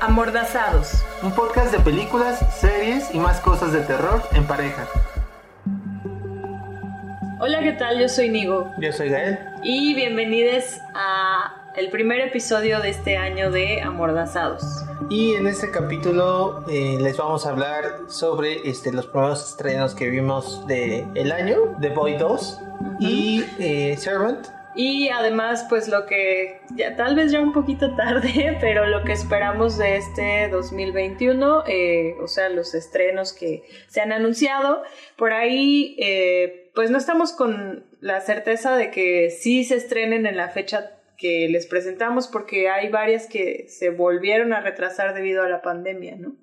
[0.00, 1.04] Amordazados.
[1.24, 4.86] Un podcast de películas, series y más cosas de terror en pareja.
[7.40, 7.98] Hola, ¿qué tal?
[7.98, 8.70] Yo soy Nigo.
[8.78, 9.40] Yo soy Gael.
[9.64, 14.62] Y bienvenidos a el primer episodio de este año de Amordazados.
[15.10, 20.08] Y en este capítulo eh, les vamos a hablar sobre este, los primeros estrenos que
[20.10, 22.60] vimos de el año, The Boy 2
[23.00, 24.57] y eh, Servant.
[24.78, 29.10] Y además, pues lo que ya tal vez ya un poquito tarde, pero lo que
[29.10, 34.84] esperamos de este 2021, eh, o sea, los estrenos que se han anunciado,
[35.16, 40.36] por ahí, eh, pues no estamos con la certeza de que sí se estrenen en
[40.36, 45.48] la fecha que les presentamos, porque hay varias que se volvieron a retrasar debido a
[45.48, 46.36] la pandemia, ¿no?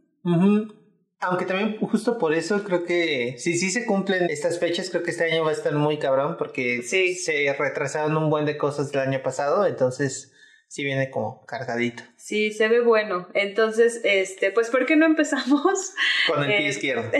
[1.19, 5.11] Aunque también justo por eso creo que si sí se cumplen estas fechas, creo que
[5.11, 9.01] este año va a estar muy cabrón porque se retrasaron un buen de cosas del
[9.01, 10.33] año pasado, entonces
[10.67, 12.03] sí viene como cargadito.
[12.17, 13.27] Sí, se ve bueno.
[13.33, 15.93] Entonces, este, pues ¿por qué no empezamos?
[16.27, 17.11] Con el pie eh, izquierdo.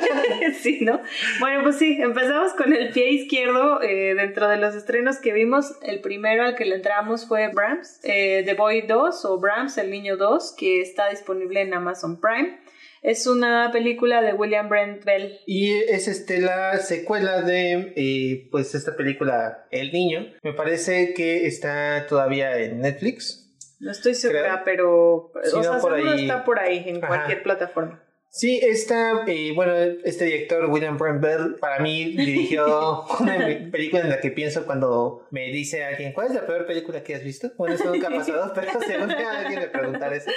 [0.60, 1.00] sí, ¿no?
[1.40, 3.82] Bueno, pues sí, empezamos con el pie izquierdo.
[3.82, 8.00] Eh, dentro de los estrenos que vimos, el primero al que le entramos fue Brahms,
[8.02, 12.61] eh, The Boy 2 o Brahms, el niño 2, que está disponible en Amazon Prime.
[13.02, 15.40] Es una película de William Brent Bell.
[15.44, 20.32] Y es este la secuela de eh, pues esta película El Niño.
[20.42, 23.42] Me parece que está todavía en Netflix.
[23.80, 26.22] No estoy segura, pero o sea, por ahí...
[26.22, 28.00] está por ahí en cualquier plataforma.
[28.34, 33.36] Sí, esta, eh, bueno, este director, William Brent Bell, para mí dirigió una
[33.70, 37.14] película en la que pienso cuando me dice alguien, ¿cuál es la peor película que
[37.14, 37.52] has visto?
[37.58, 40.30] Bueno, eso nunca ha pasado, pero si a alguien le preguntar eso,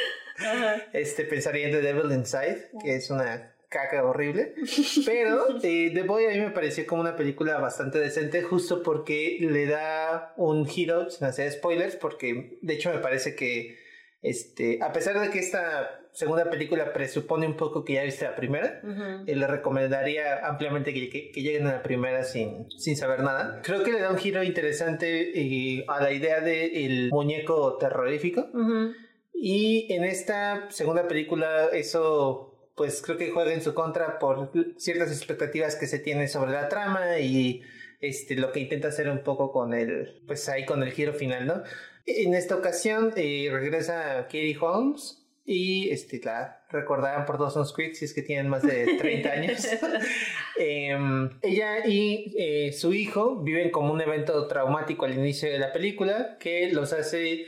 [0.91, 4.55] este, pensaría en The Devil Inside, que es una caca horrible.
[5.05, 9.37] Pero eh, The Boy a mí me pareció como una película bastante decente, justo porque
[9.39, 13.77] le da un giro, sin hacer spoilers, porque de hecho me parece que,
[14.25, 18.35] este, a pesar de que esta segunda película presupone un poco que ya viste la
[18.35, 18.81] primera.
[19.27, 23.61] Eh, le recomendaría ampliamente que, lleguen a la primera sin, sin saber nada.
[23.63, 28.47] Creo que le da un giro interesante eh, a la idea del muñeco terrorífico.
[29.33, 35.09] Y en esta segunda película eso pues creo que juega en su contra por ciertas
[35.09, 37.61] expectativas que se tienen sobre la trama y
[38.01, 41.47] este lo que intenta hacer un poco con el pues ahí con el giro final,
[41.47, 41.63] ¿no?
[42.05, 48.05] En esta ocasión eh, regresa Katie Holmes y este, la recordarán por Dawson's Creek si
[48.05, 49.67] es que tienen más de 30 años.
[50.57, 55.73] Em, ella y eh, su hijo viven como un evento traumático al inicio de la
[55.73, 57.45] película que los hace eh,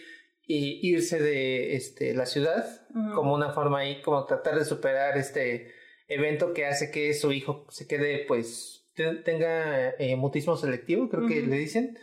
[0.48, 2.66] irse de este, la ciudad
[3.14, 5.72] como una forma ahí, como tratar de superar este
[6.08, 8.88] evento que hace que su hijo se quede, pues,
[9.24, 11.98] tenga eh, mutismo selectivo, creo que le dicen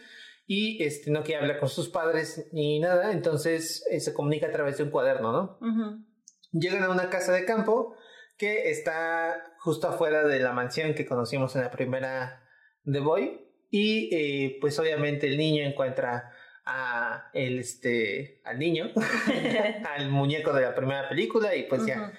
[0.47, 4.53] y este, no quiere hablar con sus padres ni nada, entonces eh, se comunica a
[4.53, 6.05] través de un cuaderno, ¿no?
[6.53, 7.97] Llegan a una casa de campo
[8.37, 12.43] que está justo afuera de la mansión que conocimos en la primera
[12.85, 13.41] The Boy
[13.71, 16.31] y eh, pues obviamente el niño encuentra
[16.67, 18.91] a el este al niño
[19.97, 22.13] al muñeco de la primera película y pues ya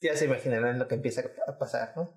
[0.00, 2.14] ya se imaginarán lo que empieza a pasar, ¿no?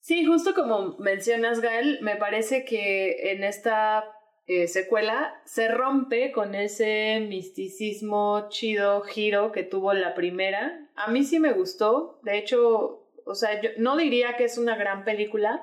[0.00, 4.04] Sí, justo como mencionas, Gael, me parece que en esta
[4.52, 10.88] eh, secuela se rompe con ese misticismo chido giro que tuvo la primera.
[10.96, 15.04] A mí sí me gustó, de hecho, o sea, no diría que es una gran
[15.04, 15.62] película,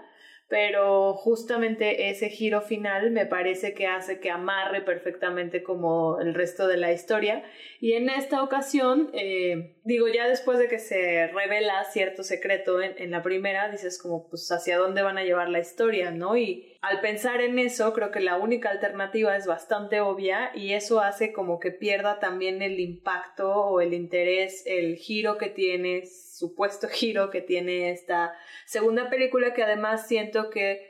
[0.49, 6.67] pero justamente ese giro final me parece que hace que amarre perfectamente como el resto
[6.67, 7.43] de la historia.
[7.81, 13.11] Y en esta ocasión, eh, digo, ya después de que se revela cierto secreto en,
[13.11, 16.37] la primera, dices como, pues, hacia dónde van a llevar la historia, ¿no?
[16.81, 21.33] Al pensar en eso, creo que la única alternativa es bastante obvia y eso hace
[21.33, 27.29] como que pierda también el impacto o el interés, el giro que tiene supuesto giro
[27.29, 28.33] que tiene esta
[28.65, 30.87] segunda película que además siento que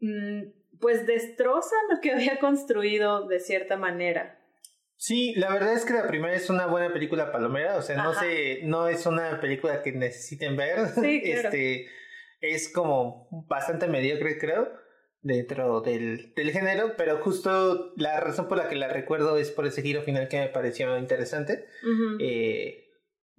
[0.00, 4.38] mm, pues destroza lo que había construido de cierta manera.
[4.96, 8.14] Sí, la verdad es que la primera es una buena película palomera, o sea, no
[8.14, 10.86] sé, no es una película que necesiten ver.
[10.94, 11.88] Sí, Este
[12.40, 14.81] es como bastante mediocre, creo,
[15.22, 19.66] dentro del, del, género, pero justo la razón por la que la recuerdo es por
[19.66, 21.66] ese giro final que me pareció interesante.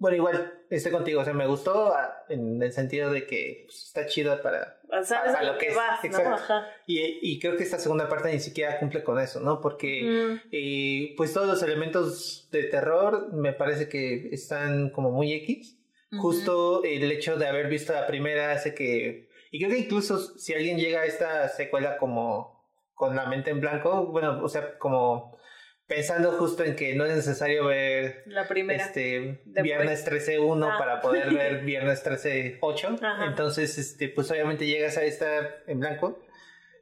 [0.04, 3.84] Bueno, igual, estoy contigo, o sea, me gustó ah, en el sentido de que pues,
[3.84, 6.54] está chido para, para, lo que, va exacto.
[6.86, 9.60] Y, y, creo que esta segunda parte ni siquiera cumple con eso, ¿no?
[9.60, 15.78] Porque eh, pues todos los elementos de terror me parece que están como muy X.
[16.18, 19.28] Justo el hecho de haber visto la primera hace que...
[19.54, 22.60] Y creo que incluso si alguien llega a esta secuela como
[22.92, 25.38] con la mente en blanco, bueno, o sea, como
[25.86, 28.84] pensando justo en que no es necesario ver la primera.
[28.84, 30.76] este viernes 13.1 ah.
[30.76, 36.18] para poder ver viernes 13.8 entonces este pues obviamente llegas a esta en blanco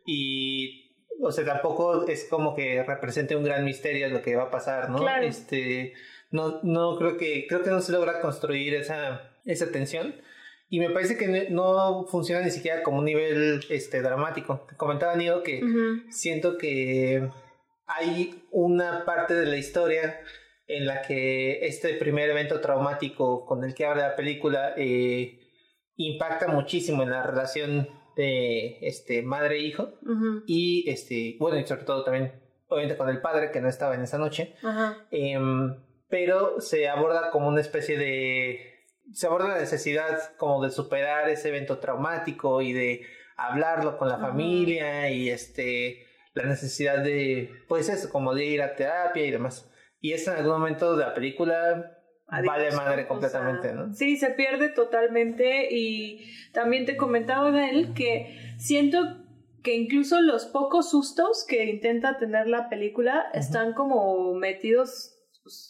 [0.06, 4.50] y o sea tampoco es como que represente un gran misterio lo que va a
[4.50, 5.94] pasar no este
[6.30, 10.14] no no creo que creo que no se logra construir esa esa tensión
[10.72, 14.66] y me parece que no funciona ni siquiera como un nivel este dramático.
[14.78, 15.60] Comentaba Nido que
[16.08, 17.28] siento que
[17.84, 20.18] hay una parte de la historia
[20.66, 25.40] en la que este primer evento traumático con el que habla la película eh,
[25.96, 29.90] impacta muchísimo en la relación de este madre e hijo.
[30.46, 32.32] Y este bueno y sobre todo también
[32.68, 34.54] obviamente con el padre que no estaba en esa noche.
[35.10, 38.71] Em, pero se aborda como una especie de
[39.12, 43.02] se aborda la necesidad como de superar ese evento traumático y de
[43.36, 48.74] hablarlo con la familia y este la necesidad de, pues eso, como de ir a
[48.74, 49.70] terapia y demás.
[50.00, 53.92] Y eso en algún momento de la película vale madre completamente, ¿no?
[53.92, 58.98] Sí, se pierde totalmente y también te comentaba él que siento
[59.62, 65.18] que incluso los pocos sustos que intenta tener la película están como metidos,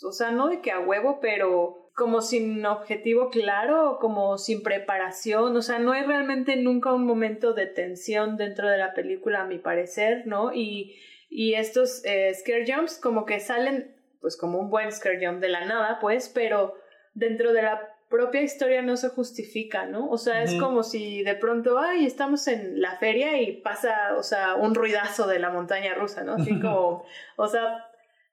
[0.05, 5.57] o sea, no de que a huevo, pero como sin objetivo claro, como sin preparación,
[5.57, 9.47] o sea, no hay realmente nunca un momento de tensión dentro de la película, a
[9.47, 10.55] mi parecer, ¿no?
[10.55, 10.97] Y,
[11.29, 15.49] y estos eh, scare jumps como que salen, pues como un buen scare jump de
[15.51, 16.75] la nada, pues, pero
[17.15, 20.09] dentro de la propia historia no se justifica, ¿no?
[20.11, 24.23] O sea, es como si de pronto, ay, estamos en la feria y pasa, o
[24.23, 26.35] sea, un ruidazo de la montaña rusa, ¿no?
[26.35, 27.07] Así como,
[27.37, 27.87] o sea,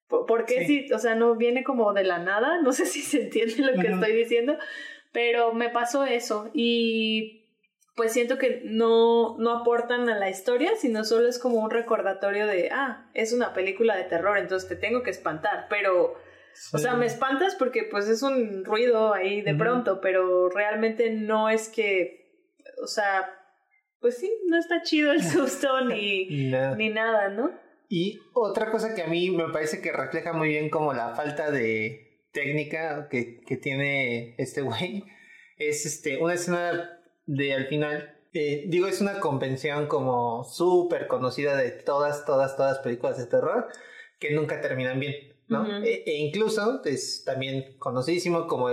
[0.09, 2.61] ¿Por qué si, o sea, no viene como de la nada?
[2.61, 4.57] No sé si se entiende lo que estoy diciendo,
[5.11, 7.45] pero me pasó eso y
[7.95, 12.47] pues siento que no, no aportan a la historia, sino solo es como un recordatorio
[12.47, 16.15] de, ah, es una película de terror, entonces te tengo que espantar, pero,
[16.71, 21.49] o sea, me espantas porque pues es un ruido ahí de pronto, pero realmente no
[21.49, 23.37] es que, o sea,
[23.99, 26.25] pues sí, no está chido el susto ni,
[26.77, 27.51] ni nada, ¿no?
[27.89, 31.49] Y otra cosa que a mí me parece que refleja muy bien como la falta
[31.49, 35.05] de técnica que, que tiene este güey
[35.57, 41.57] es este una escena de al final eh, digo es una convención como súper conocida
[41.57, 43.67] de todas todas todas películas de terror
[44.19, 45.15] que nunca terminan bien
[45.47, 48.69] no e, e, incluso es también conocidísimo como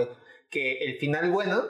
[0.50, 1.64] que el final bueno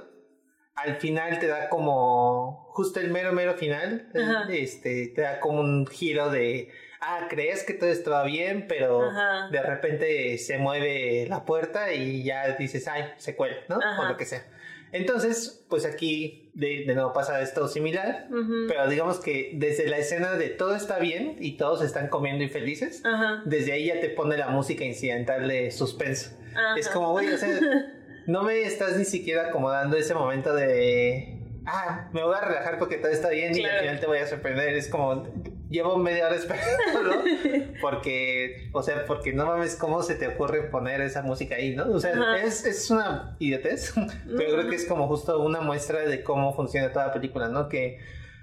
[0.75, 4.11] al final te da como justo el mero mero final
[4.51, 6.71] este te da como un giro de
[7.07, 9.11] ah, crees que todo estaba bien, pero
[9.51, 13.79] de repente se mueve la puerta y ya dices, ay, se cuela, ¿no?
[13.99, 14.45] O lo que sea.
[14.93, 18.29] Entonces, pues aquí de, de nuevo pasa esto similar,
[18.69, 22.49] pero digamos que desde la escena de todo está bien y todos están comiendo y
[22.49, 23.03] felices,
[23.45, 26.31] desde ahí ya te pone la música incidental de suspenso.
[26.77, 27.61] Es como, güey, o sea,
[28.27, 32.97] no me estás ni siquiera acomodando ese momento de, ah, me voy a relajar porque
[32.97, 34.75] todo está bien y al final te voy a sorprender.
[34.75, 35.25] Es como,
[35.69, 37.23] llevo media hora esperándolo
[37.81, 41.91] porque, o sea, porque no mames cómo se te ocurre poner esa música ahí, ¿no?
[41.91, 43.95] O sea, es, es, una idiotez,
[44.37, 47.69] pero creo que es como justo una muestra de cómo funciona toda la película, ¿no?
[47.69, 47.99] Que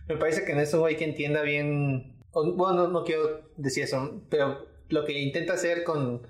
[0.08, 4.22] me parece que en eso hay que entienda bien, bueno, no, no quiero decir eso,
[4.30, 6.28] pero lo que intenta hacer con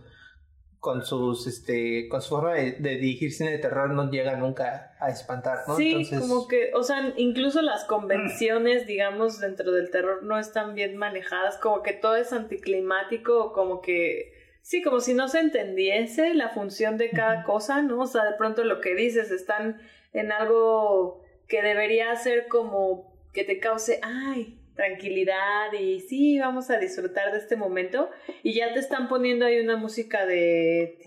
[0.83, 5.11] con sus este con su forma de, dirigir cine de terror no llega nunca a
[5.11, 5.77] espantar, ¿no?
[5.77, 10.97] Sí, como que, o sea, incluso las convenciones, digamos, dentro del terror no están bien
[10.97, 16.49] manejadas, como que todo es anticlimático, como que sí, como si no se entendiese la
[16.49, 18.01] función de cada cosa, ¿no?
[18.01, 19.79] O sea, de pronto lo que dices están
[20.11, 26.77] en algo que debería ser como que te cause, ay, tranquilidad y sí, vamos a
[26.77, 28.09] disfrutar de este momento
[28.41, 30.97] y ya te están poniendo ahí una música de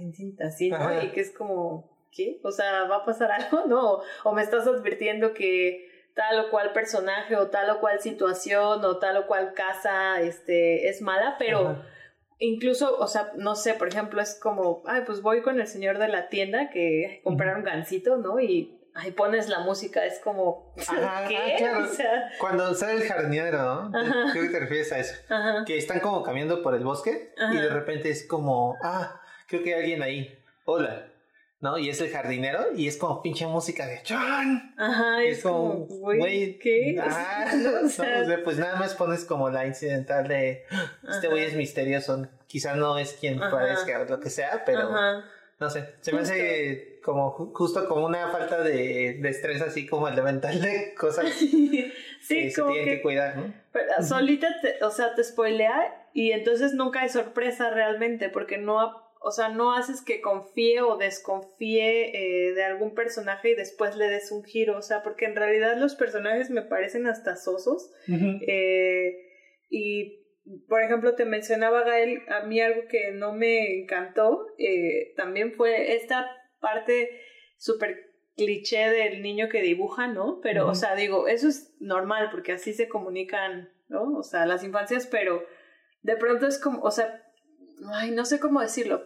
[0.40, 1.02] así, ¿no?
[1.02, 2.38] Y que es como, ¿qué?
[2.42, 3.66] O sea, ¿va a pasar algo?
[3.66, 4.00] ¿No?
[4.24, 8.98] O me estás advirtiendo que tal o cual personaje o tal o cual situación o
[8.98, 11.82] tal o cual casa este, es mala, pero...
[12.38, 15.96] Incluso, o sea, no sé, por ejemplo, es como, ay, pues voy con el señor
[15.96, 18.38] de la tienda que compraron un gancito, ¿no?
[18.40, 20.72] Y ahí pones la música, es como,
[21.28, 21.64] ¿qué?
[21.64, 21.88] Ah,
[22.38, 23.92] Cuando sale el jardinero, ¿no?
[24.32, 25.14] Creo que te refieres a eso.
[25.66, 29.74] Que están como caminando por el bosque y de repente es como, ah, creo que
[29.74, 30.38] hay alguien ahí.
[30.64, 31.12] Hola.
[31.60, 31.78] ¿no?
[31.78, 34.74] Y es el jardinero y es como pinche música de John.
[34.76, 36.96] Ajá, es, como, güey, ¿qué?
[37.00, 40.64] Ah, no, o sea, pues nada más pones como la incidental de
[41.08, 44.90] este güey es misterioso, quizá no es quien parezca o lo que sea, pero
[45.58, 50.08] no sé, se me hace como justo como una falta de, de estrés así como
[50.08, 51.92] elemental de cosas sí,
[52.28, 53.54] que se tienen que, cuidar, ¿no?
[54.02, 59.32] solita, te, o sea, te spoilea y entonces nunca hay sorpresa realmente porque no o
[59.32, 64.30] sea, no haces que confíe o desconfíe eh, de algún personaje y después le des
[64.30, 67.92] un giro, o sea, porque en realidad los personajes me parecen hasta sosos.
[68.08, 69.16] eh,
[69.68, 70.22] y,
[70.68, 75.96] por ejemplo, te mencionaba Gael, a mí algo que no me encantó eh, también fue
[75.96, 76.30] esta
[76.66, 77.20] parte
[77.56, 80.40] súper cliché del niño que dibuja, ¿no?
[80.42, 84.18] Pero, o sea, digo, eso es normal porque así se comunican, ¿no?
[84.18, 85.44] O sea, las infancias, pero
[86.02, 87.22] de pronto es como, o sea,
[87.94, 89.02] ay, no sé cómo decirlo,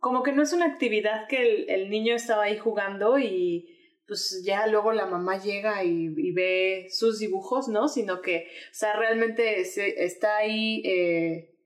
[0.00, 3.72] como que no es una actividad que el, el niño estaba ahí jugando y
[4.06, 7.88] pues ya luego la mamá llega y, y, ve sus dibujos, ¿no?
[7.88, 11.56] Sino que, o sea, realmente se, está ahí, eh,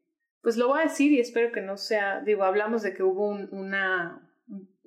[0.41, 3.29] pues lo voy a decir y espero que no sea, digo, hablamos de que hubo
[3.29, 4.30] un, una,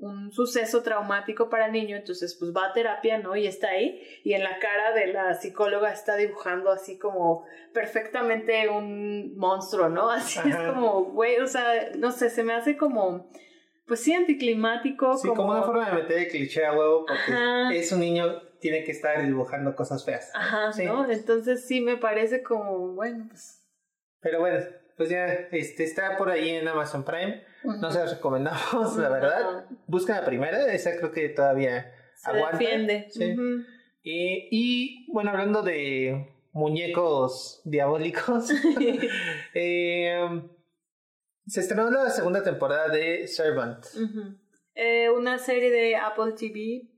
[0.03, 3.36] un suceso traumático para el niño, entonces pues va a terapia, ¿no?
[3.36, 8.67] Y está ahí, y en la cara de la psicóloga está dibujando así como perfectamente
[8.69, 10.10] un monstruo, ¿no?
[10.12, 10.50] Así Ajá.
[10.50, 13.29] es como, güey, o sea, no sé, se me hace como,
[13.88, 15.17] pues sí, anticlimático.
[15.17, 17.74] Sí, como, como una forma de meter el cliché a huevo, porque Ajá.
[17.74, 20.31] es un niño, tiene que estar dibujando cosas feas.
[20.36, 20.86] Ajá, sí.
[20.86, 21.10] ¿no?
[21.10, 23.62] Entonces sí me parece como, bueno, pues...
[24.19, 24.60] Pero bueno,
[24.98, 27.44] pues ya este, está por ahí en Amazon Prime.
[27.64, 29.66] No se las recomendamos, la verdad.
[29.88, 32.58] Busca la primera, esa creo que todavía se aguanta.
[32.58, 33.08] Defiende.
[33.10, 33.36] Sí.
[34.04, 38.52] Y, bueno, hablando de muñecos diabólicos,
[39.54, 40.42] eh,
[41.48, 43.86] se estrenó la segunda temporada de Servant.
[43.96, 44.38] Uh -huh.
[44.76, 46.90] eh, una serie de Apple TV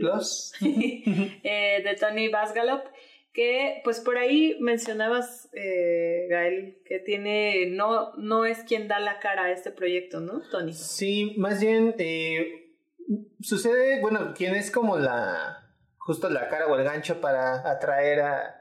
[0.00, 2.86] Plus eh, de Tony Basgalop
[3.32, 9.20] que pues por ahí mencionabas eh, Gael que tiene no no es quien da la
[9.20, 12.74] cara a este proyecto no Tony sí más bien eh,
[13.40, 18.56] sucede bueno quien es como la justo la cara o el gancho para atraer a,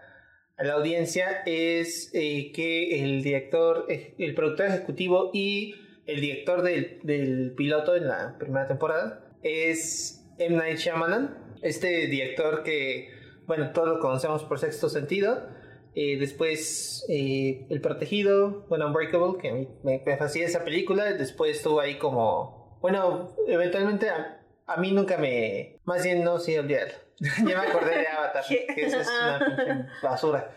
[0.59, 5.73] la audiencia es eh, que el director el productor ejecutivo y
[6.05, 10.57] el director del, del piloto en la primera temporada es M.
[10.57, 13.18] Night Shyamalan este director que
[13.49, 15.47] bueno, todos lo conocemos por sexto sentido.
[15.95, 21.13] Eh, después eh, El Protegido, bueno, Unbreakable, que a mí me, me fascina esa película.
[21.13, 26.55] Después estuvo ahí como, bueno, eventualmente a, a mí nunca me, más bien no, sí,
[26.59, 26.93] olvidarlo.
[27.19, 30.51] ya me acordé de Avatar, que eso es una basura.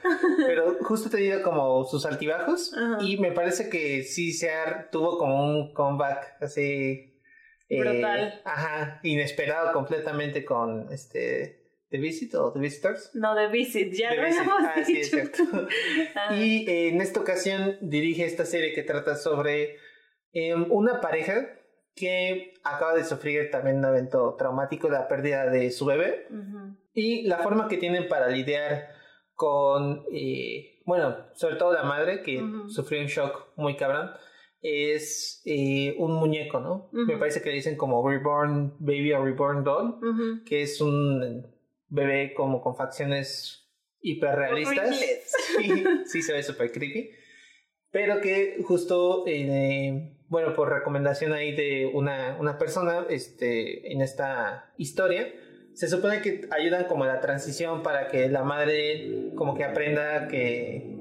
[0.47, 4.51] Pero justo he tenido como sus altibajos y me parece que sí se
[4.91, 7.19] tuvo como un comeback así.
[7.71, 8.21] Brutal.
[8.21, 11.62] Eh, ajá, inesperado completamente con este
[11.93, 13.11] ¿The Visit o The Visitors?
[13.15, 14.41] No, The Visit, ya The lo Visit.
[14.41, 14.87] habíamos ah, dicho.
[14.87, 15.43] Sí, es cierto.
[16.35, 19.77] y eh, en esta ocasión dirige esta serie que trata sobre
[20.33, 21.47] eh, una pareja
[21.95, 26.77] que acaba de sufrir también un evento traumático, la pérdida de su bebé, uh -huh.
[26.95, 28.89] y la forma que tienen para lidiar
[29.35, 32.69] con, eh, bueno, sobre todo la madre que uh -huh.
[32.71, 34.13] sufrió un shock muy cabrón,
[34.63, 36.89] es eh, un muñeco, ¿no?
[36.93, 37.07] Uh -huh.
[37.07, 41.53] Me parece que le dicen como Reborn Baby o Reborn Doll, que es un
[41.93, 43.71] bebé como con facciones
[44.01, 44.99] hiperrealistas.
[45.59, 47.11] Sí, sí, se ve súper creepy.
[47.91, 54.73] Pero que justo, eh, bueno, por recomendación ahí de una, una persona este, en esta
[54.79, 55.33] historia,
[55.75, 60.29] se supone que ayudan como a la transición para que la madre como que aprenda
[60.29, 60.97] que,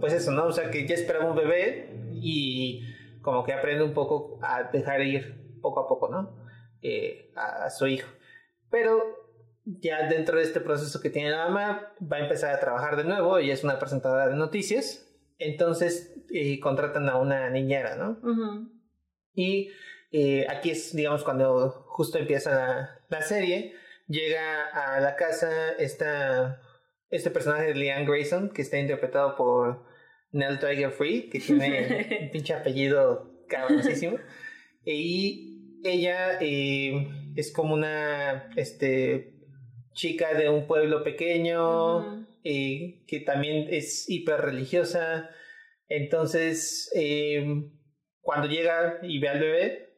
[0.00, 0.46] pues eso, ¿no?
[0.46, 2.84] O sea, que ya esperaba un bebé y
[3.22, 6.38] como que aprende un poco a dejar ir poco a poco, ¿no?
[6.82, 8.08] Eh, a, a su hijo.
[8.70, 9.17] Pero
[9.80, 13.04] ya dentro de este proceso que tiene la mamá, va a empezar a trabajar de
[13.04, 15.06] nuevo, ella es una presentadora de noticias,
[15.38, 18.18] entonces eh, contratan a una niñera, ¿no?
[18.22, 18.68] Uh -huh.
[19.34, 19.70] Y
[20.10, 23.74] eh, aquí es, digamos, cuando justo empieza la, la, serie,
[24.08, 26.62] llega a la casa esta,
[27.10, 29.84] este personaje de Leanne Grayson, que está interpretado por
[30.32, 34.16] Nell Tiger Free, que tiene un pinche apellido cabroncísimo,
[34.84, 37.06] y ella eh,
[37.36, 39.37] es como una, este,
[39.98, 42.26] chica de un pueblo pequeño uh -huh.
[42.44, 45.28] eh, que también es hiper religiosa.
[45.88, 47.44] Entonces, eh,
[48.20, 49.88] cuando llega y ve al bebé,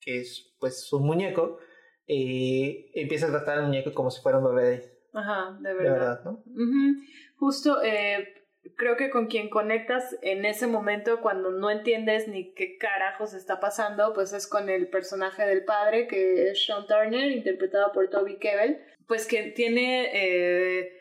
[0.00, 1.58] que es pues un muñeco,
[2.06, 4.74] eh, empieza a tratar al muñeco como si fuera un bebé.
[5.12, 5.84] Ajá, de verdad.
[5.84, 6.30] De verdad ¿no?
[6.46, 6.94] Uh -huh.
[7.38, 8.37] Justo, eh,
[8.76, 13.60] creo que con quien conectas en ese momento cuando no entiendes ni qué carajos está
[13.60, 18.38] pasando, pues es con el personaje del padre, que es Sean Turner, interpretado por Toby
[18.38, 20.92] Kebbell pues que tiene, eh,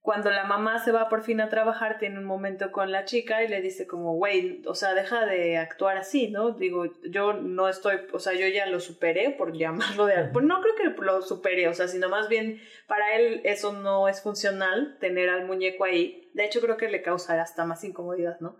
[0.00, 3.42] cuando la mamá se va por fin a trabajar, tiene un momento con la chica
[3.42, 6.52] y le dice como, güey, o sea, deja de actuar así, ¿no?
[6.52, 10.28] Digo, yo no estoy, o sea, yo ya lo superé, por llamarlo de...
[10.32, 14.08] Pues no creo que lo superé, o sea, sino más bien para él eso no
[14.08, 16.27] es funcional, tener al muñeco ahí.
[16.38, 18.56] De hecho, creo que le causa hasta más incomodidad, ¿no?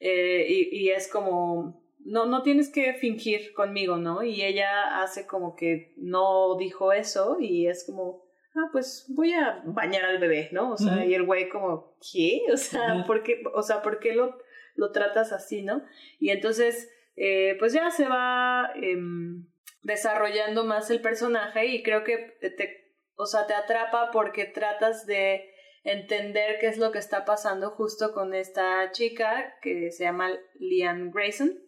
[0.00, 4.22] eh, y, y es como, no, no tienes que fingir conmigo, ¿no?
[4.22, 9.62] Y ella hace como que no dijo eso y es como, ah, pues voy a
[9.64, 10.72] bañar al bebé, ¿no?
[10.72, 12.42] O sea, y el güey como, ¿qué?
[12.52, 14.38] O sea, ¿por qué, o sea, ¿por qué lo,
[14.74, 15.82] lo tratas así, no?
[16.20, 19.46] Y entonces, eh, pues ya se va em,
[19.82, 25.53] desarrollando más el personaje y creo que te, o sea, te atrapa porque tratas de
[25.84, 31.10] entender qué es lo que está pasando justo con esta chica que se llama Lian
[31.12, 31.60] Grayson.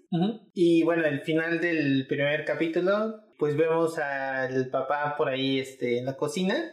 [0.54, 6.06] Y bueno, al final del primer capítulo, pues vemos al papá por ahí este, en
[6.06, 6.72] la cocina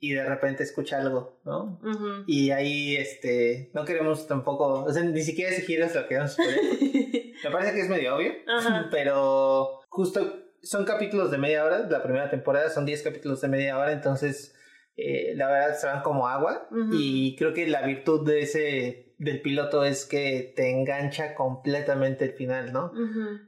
[0.00, 1.80] y de repente escucha algo, ¿no?
[2.26, 6.08] Y ahí, este, no queremos tampoco, o sea, ni siquiera ese giro es lo que
[6.08, 6.36] queremos
[7.44, 8.32] Me parece que es medio obvio,
[8.90, 13.78] pero justo son capítulos de media hora, la primera temporada son 10 capítulos de media
[13.78, 14.57] hora, entonces
[15.00, 19.40] eh, la verdad se van como agua y creo que la virtud de ese del
[19.40, 22.92] piloto es que te engancha completamente el final, ¿no?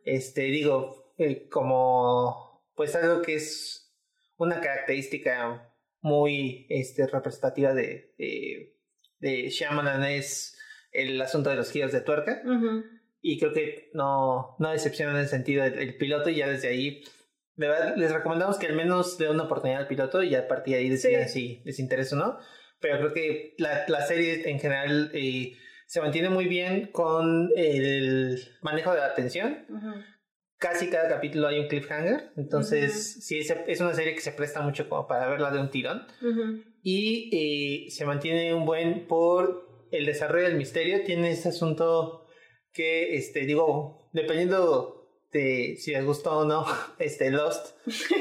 [0.05, 3.93] Este, digo, eh, como pues algo que es
[4.37, 8.77] una característica muy este, representativa de, de,
[9.19, 10.57] de Shyamalan es
[10.93, 12.43] el asunto de los giros de tuerca.
[13.21, 17.03] Y creo que no, no decepciona en el sentido del piloto y ya desde ahí
[17.61, 20.73] de verdad, les recomendamos que al menos den una oportunidad al piloto y a partir
[20.77, 22.39] de ahí decidan si les interesa o no.
[22.81, 28.41] Pero creo que la, la serie en general eh, se mantiene muy bien con el
[28.63, 29.67] manejo de la atención.
[30.57, 32.33] Casi cada capítulo hay un cliffhanger.
[32.39, 36.07] Entonces, sí, es, una serie que se presta mucho como para verla de un tirón.
[36.83, 37.29] Y
[37.87, 41.05] eh, se mantiene un buen por el desarrollo del misterio.
[41.05, 42.27] Tiene ese asunto
[42.73, 45.00] que, este, digo, dependiendo
[45.33, 46.65] este, si les gustó o no
[46.99, 47.77] este Lost,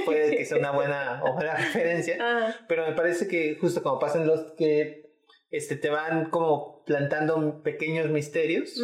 [0.05, 4.21] puede que sea una buena o mala referencia, pero me parece que justo como pasa
[4.21, 5.09] en Lost que
[5.49, 8.79] este, te van como plantando pequeños misterios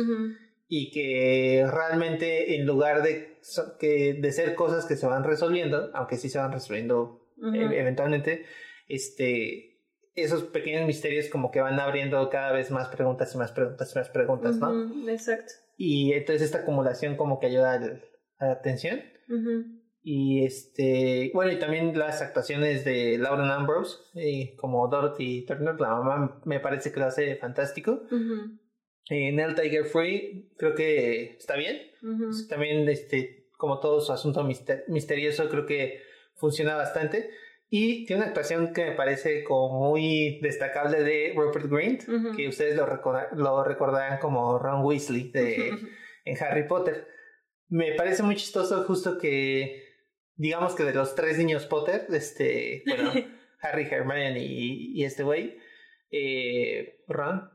[0.67, 3.37] y que realmente en lugar de,
[3.79, 8.45] que, de ser cosas que se van resolviendo, aunque sí se van resolviendo e, eventualmente,
[8.87, 9.83] este,
[10.15, 13.99] esos pequeños misterios como que van abriendo cada vez más preguntas y más preguntas y
[13.99, 15.09] más preguntas, ¿no?
[15.09, 15.53] Exacto.
[15.77, 18.03] Y entonces esta acumulación como que ayuda al,
[18.39, 19.01] atención.
[20.07, 25.95] Y este, bueno, y también las actuaciones de Lauren Ambrose, eh, como Dorothy Turner, la
[25.95, 28.01] mamá me parece que lo hace fantástico.
[29.09, 31.77] Eh, Nell Tiger Free, creo que está bien.
[32.49, 34.47] También, este, como todo su asunto
[34.87, 36.01] misterioso, creo que
[36.35, 37.31] funciona bastante.
[37.67, 42.03] Y tiene una actuación que me parece como muy destacable de Rupert Grint,
[42.35, 42.85] que ustedes lo,
[43.35, 45.71] lo recordarán como Ron Weasley de,
[46.25, 47.07] en Harry Potter.
[47.67, 49.83] Me parece muy chistoso justo que,
[50.35, 53.11] digamos que de los tres niños Potter, este, bueno,
[53.61, 55.57] Harry, Hermione y, y este güey,
[56.11, 57.49] eh, Ron,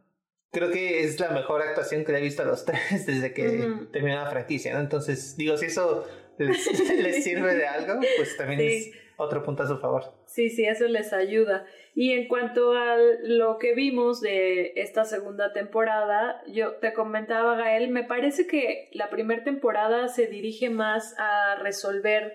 [0.51, 3.69] creo que es la mejor actuación que le he visto a los tres desde que
[3.93, 4.81] terminó la franquicia, ¿no?
[4.81, 6.07] Entonces, digo, si eso
[6.39, 6.67] les,
[7.03, 8.91] les sirve de algo, pues también es
[9.21, 10.05] otro punto a su favor.
[10.27, 11.67] Sí, sí, eso les ayuda.
[11.95, 17.91] Y en cuanto a lo que vimos de esta segunda temporada, yo te comentaba, Gael,
[17.91, 22.35] me parece que la primera temporada se dirige más a resolver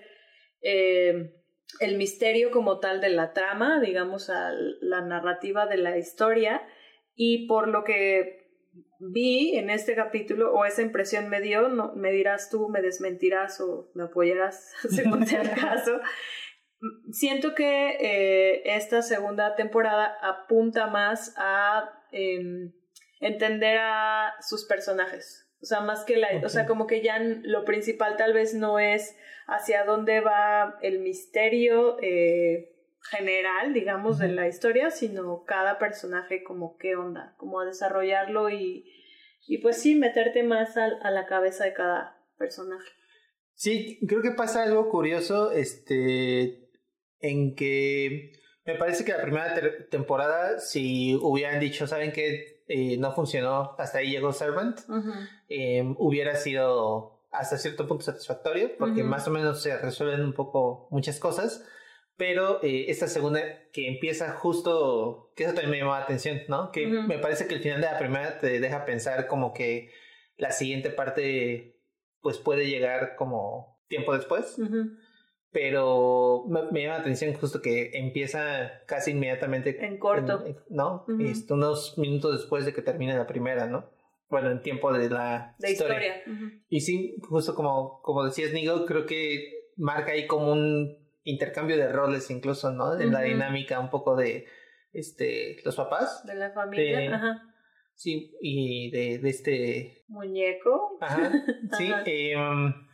[0.62, 1.32] eh,
[1.80, 6.62] el misterio como tal de la trama, digamos, a la narrativa de la historia.
[7.16, 8.46] Y por lo que
[8.98, 13.60] vi en este capítulo, o esa impresión me dio, no, me dirás tú, me desmentirás
[13.60, 16.00] o me apoyarás según sea el caso
[17.12, 22.72] siento que eh, esta segunda temporada apunta más a em,
[23.20, 25.48] entender a sus personajes.
[25.62, 28.78] O sea, más que la, o sea, como que ya lo principal tal vez no
[28.78, 32.76] es hacia dónde va el misterio eh,
[33.10, 38.84] general, digamos, de la historia, sino cada personaje como qué onda, como a desarrollarlo y,
[39.46, 42.90] y pues sí, meterte más a, a la cabeza de cada personaje.
[43.54, 46.65] Sí, creo que pasa algo curioso, este,
[47.20, 48.32] en que
[48.64, 49.54] me parece que la primera
[49.90, 52.62] temporada, si hubieran dicho, ¿saben qué?
[52.68, 54.80] Eh, no funcionó, hasta ahí llegó Servant,
[55.48, 60.88] em, hubiera sido hasta cierto punto satisfactorio, porque más o menos se resuelven un poco
[60.90, 61.64] muchas cosas,
[62.16, 63.40] pero eh, esta segunda
[63.72, 66.72] que empieza justo, que eso también me llamó la atención, ¿no?
[66.72, 69.90] Que me parece que el final de la primera te deja pensar como que
[70.36, 71.78] la siguiente parte
[72.20, 74.58] pues puede llegar como tiempo después
[75.52, 79.84] pero me, llama la atención justo que empieza casi inmediatamente.
[79.84, 80.44] En corto.
[80.68, 81.06] ¿No?
[81.20, 83.90] Este, unos minutos después de que termine la primera, ¿no?
[84.28, 86.22] Bueno, en tiempo de la historia.
[86.68, 91.92] Y sí, justo como, como decías, Nigo, creo que marca ahí como un intercambio de
[91.92, 92.98] roles incluso, ¿no?
[92.98, 94.46] En la dinámica un poco de
[94.92, 96.24] este los papás.
[96.26, 97.42] De la familia, ajá.
[97.94, 100.04] Sí, y de, de este...
[100.08, 100.98] Muñeco.
[101.00, 101.32] Ajá,
[101.78, 101.90] sí.
[101.90, 102.85] Ajá.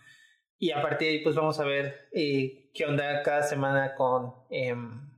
[0.62, 4.33] Y a partir de ahí, pues vamos a ver eh, qué onda cada semana con,
[4.48, 5.11] em,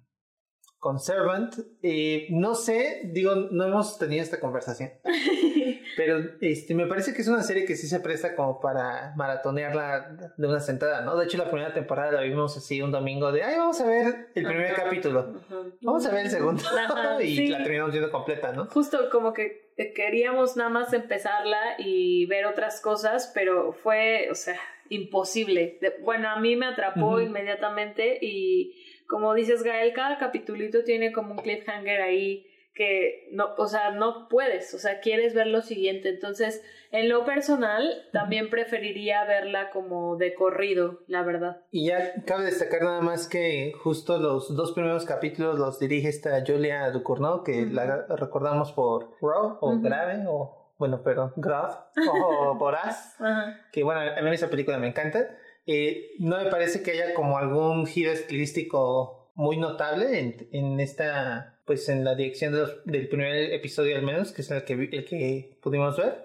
[0.78, 1.54] con Servant.
[1.82, 4.92] Eh, no sé, digo, no hemos tenido esta conversación,
[5.98, 10.32] pero este, me parece que es una serie que sí se presta como para maratonearla
[10.34, 11.14] de una sentada, ¿no?
[11.14, 14.28] De hecho, la primera temporada la vimos así un domingo de, ay, vamos a ver
[14.34, 15.42] el primer Ajá, capítulo.
[15.44, 15.56] ajá.
[15.82, 16.62] Vamos a ver el segundo.
[16.66, 17.48] Ajá, y sí.
[17.48, 18.64] la terminamos viendo completa, ¿no?
[18.64, 24.58] Justo como que queríamos nada más empezarla y ver otras cosas, pero fue, o sea,
[24.88, 25.78] imposible.
[25.80, 28.74] De- bueno, a mí me atrapó inmediatamente y
[29.06, 34.28] como dices, Gael, cada capitulito tiene como un cliffhanger ahí que no, o sea, no
[34.28, 36.08] puedes, o sea, quieres ver lo siguiente.
[36.08, 41.62] Entonces, en lo personal, también preferiría verla como de corrido, la verdad.
[41.70, 46.42] Y ya cabe destacar nada más que justo los dos primeros capítulos los dirige esta
[46.44, 49.82] Julia Ducournau, que la recordamos por Raw o Ujú.
[49.82, 51.74] Grave o, bueno, perdón, Grave
[52.10, 53.60] o Voraz, Ajá.
[53.72, 55.38] que bueno, a mí esa película me encanta.
[55.66, 61.60] Eh, no me parece que haya como algún giro estilístico muy notable en, en esta,
[61.66, 64.74] pues en la dirección de los- del primer episodio al menos, que es el que,
[64.74, 66.24] el que pudimos ver.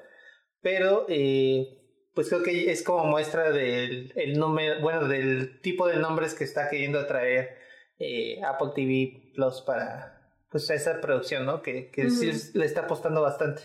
[0.62, 1.78] Pero, eh,
[2.14, 6.44] pues creo que es como muestra del el número, bueno, del tipo de nombres que
[6.44, 7.56] está queriendo atraer
[7.98, 11.62] eh, Apple TV Plus para, pues, esa producción, ¿no?
[11.62, 12.26] Que, que sí Ujú.
[12.28, 13.62] les- le está apostando bastante.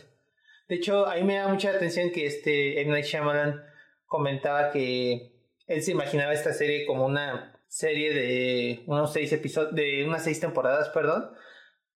[0.68, 2.90] De hecho, a mí me da mucha atención que este M.
[2.90, 3.62] Night Shyamalan
[4.06, 5.32] comentaba que
[5.66, 10.40] él se imaginaba esta serie como una serie de unos seis episodios, de unas seis
[10.40, 11.30] temporadas, perdón.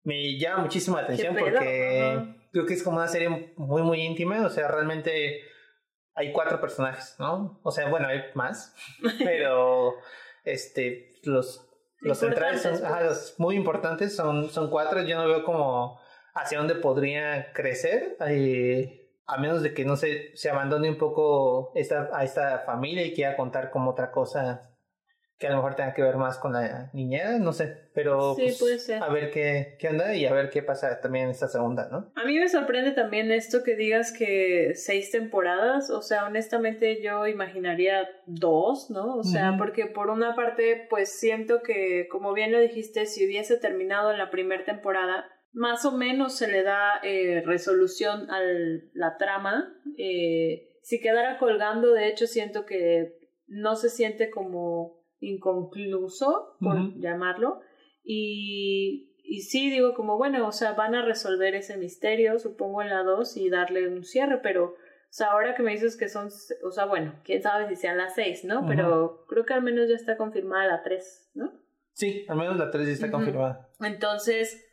[0.03, 4.45] Me llama muchísimo la atención porque creo que es como una serie muy, muy íntima.
[4.45, 5.43] O sea, realmente
[6.15, 7.61] hay cuatro personajes, ¿no?
[7.63, 8.75] O sea, bueno, hay más,
[9.25, 9.95] pero
[10.45, 11.69] este, los,
[12.01, 13.05] los centrales son ajá, pues.
[13.05, 15.03] los muy importantes, son, son cuatro.
[15.03, 16.01] Yo no veo como
[16.35, 18.17] hacia dónde podría crecer.
[18.29, 23.05] eh, a menos de que no se, se abandone un poco esta, a esta familia
[23.05, 24.65] y quiera contar como otra cosa
[25.39, 28.43] que a lo mejor tenga que ver más con la niñera, no sé, pero Sí,
[28.47, 29.01] pues, puede ser.
[29.03, 32.11] a ver qué, qué onda y a ver qué pasa también en esta segunda, ¿no?
[32.17, 37.27] A mí me sorprende también esto que digas que seis temporadas, o sea, honestamente yo
[37.29, 39.15] imaginaría dos, ¿no?
[39.15, 43.59] O sea, porque por una parte, pues siento que, como bien lo dijiste, si hubiese
[43.59, 48.41] terminado en la primera temporada, más o menos se le da eh, resolución a
[48.95, 49.75] la trama.
[49.97, 57.61] Eh, si quedara colgando, de hecho, siento que no se siente como inconcluso, por llamarlo.
[58.05, 62.91] Y, y sí, digo como, bueno, o sea, van a resolver ese misterio, supongo, en
[62.91, 64.77] la 2 y darle un cierre, pero, o
[65.11, 66.29] sea, ahora que me dices que son,
[66.65, 68.65] o sea, bueno, quién sabe si sean las 6, ¿no?
[68.67, 71.53] Pero creo que al menos ya está confirmada la 3, ¿no?
[71.93, 73.69] Sí, al menos la 3 ya está confirmada.
[73.81, 74.68] Entonces,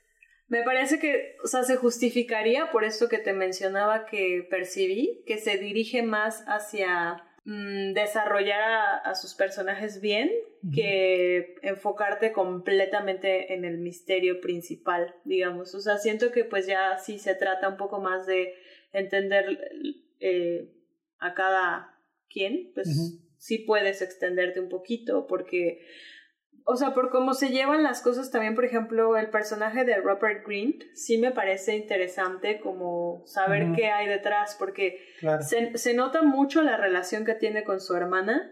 [0.47, 5.37] me parece que, o sea, se justificaría por esto que te mencionaba que percibí, que
[5.37, 10.31] se dirige más hacia mm, desarrollar a, a sus personajes bien
[10.73, 15.75] que enfocarte completamente en el misterio principal, digamos.
[15.75, 18.55] O sea, siento que pues ya sí se trata un poco más de
[18.91, 19.59] entender
[20.19, 20.71] eh,
[21.19, 25.85] a cada quien, pues sí puedes extenderte un poquito porque
[26.67, 30.45] o sea, por cómo se llevan las cosas también, por ejemplo, el personaje de Robert
[30.45, 35.43] Green sí me parece interesante como saber qué hay detrás, porque Claro.
[35.43, 38.51] se, se nota mucho la relación que tiene con su hermana,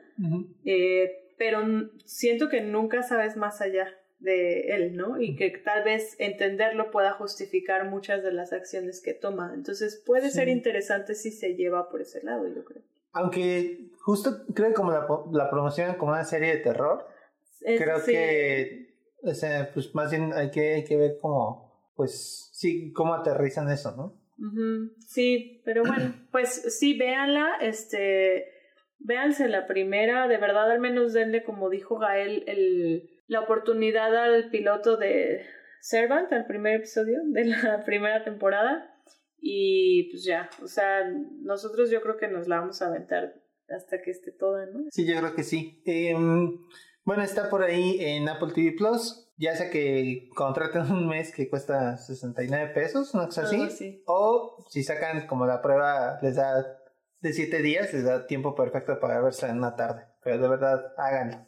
[0.64, 1.62] eh, pero
[2.06, 3.88] siento que nunca sabes más allá
[4.20, 5.20] de él, ¿no?
[5.20, 9.52] Y que tal vez entenderlo pueda justificar muchas de las acciones que toma.
[9.54, 10.38] Entonces puede Sí.
[10.38, 12.84] ser interesante si se lleva por ese lado, yo creo.
[13.12, 17.06] Aunque justo creo que como la, la promocionan como una serie de terror,
[17.64, 18.12] Es- creo sí.
[18.12, 23.14] que, o sea, pues más bien hay que, hay que ver cómo, pues sí, cómo
[23.14, 24.22] aterrizan eso, ¿no?
[25.08, 28.46] Sí, pero bueno, pues sí, véanla, este,
[29.00, 34.50] véanse la primera, de verdad al menos denle, como dijo Gael, el, la oportunidad al
[34.50, 35.46] piloto de
[35.80, 38.90] Servant, al primer episodio de la primera temporada,
[39.40, 41.04] y pues ya, o sea,
[41.42, 43.34] nosotros yo creo que nos la vamos a aventar
[43.70, 44.86] hasta que esté toda, ¿no?
[44.90, 45.82] Sí, yo creo que sí.
[45.86, 46.58] Em,
[47.04, 49.20] bueno, está por ahí en Apple TV Plus.
[49.38, 53.62] Ya sea que contraten un mes que cuesta 69 pesos, una cosa así.
[53.62, 54.04] Así.
[54.06, 56.64] O si sacan como la prueba, les da
[57.22, 60.06] de 7 días, les da tiempo perfecto para verse en una tarde.
[60.24, 61.46] Pero de verdad, háganlo.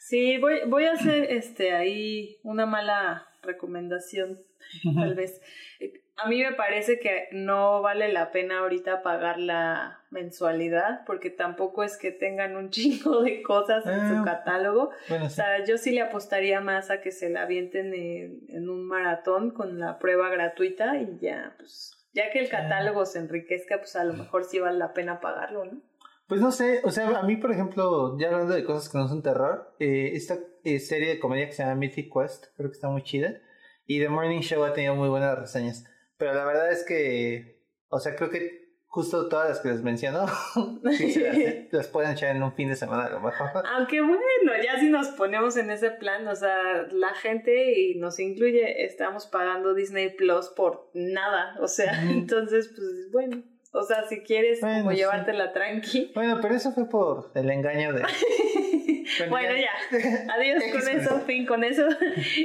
[0.00, 4.40] Sí, voy, voy a hacer este ahí una mala recomendación,
[4.94, 5.40] tal vez.
[5.80, 11.30] Eh, A mí me parece que no vale la pena ahorita pagar la mensualidad, porque
[11.30, 14.16] tampoco es que tengan un chingo de cosas en Ah.
[14.18, 14.90] su catálogo.
[15.08, 15.36] Bueno, O sí.
[15.36, 19.50] sea, yo sí le apostaría más a que se la avienten en, en un maratón
[19.50, 24.04] con la prueba gratuita y ya, pues, ya que el catálogo se enriquezca, pues a
[24.04, 25.80] lo mejor sí vale la pena pagarlo, ¿no?
[26.26, 29.08] Pues no sé, o sea, a mí, por ejemplo, ya hablando de cosas que no
[29.08, 32.74] son terror, eh, esta eh, serie de comedia que se llama Mythic Quest, creo que
[32.74, 33.40] está muy chida.
[33.86, 35.86] Y The Morning Show ha tenido muy buenas reseñas.
[36.18, 38.57] Pero la verdad es que, o sea, creo que
[38.88, 40.26] justo todas las que les menciono,
[40.96, 43.48] sí se las, pueden echar en un fin de semana a lo mejor.
[43.74, 48.18] Aunque bueno, ya si nos ponemos en ese plan, o sea, la gente y nos
[48.18, 53.42] incluye, estamos pagando Disney Plus por nada, o sea, entonces, pues bueno.
[53.70, 56.10] O sea, si quieres como llevártela tranqui.
[56.14, 58.02] Bueno, pero eso fue por el engaño de...
[59.28, 60.34] bueno, ya.
[60.34, 61.86] Adiós con eso, fin con eso.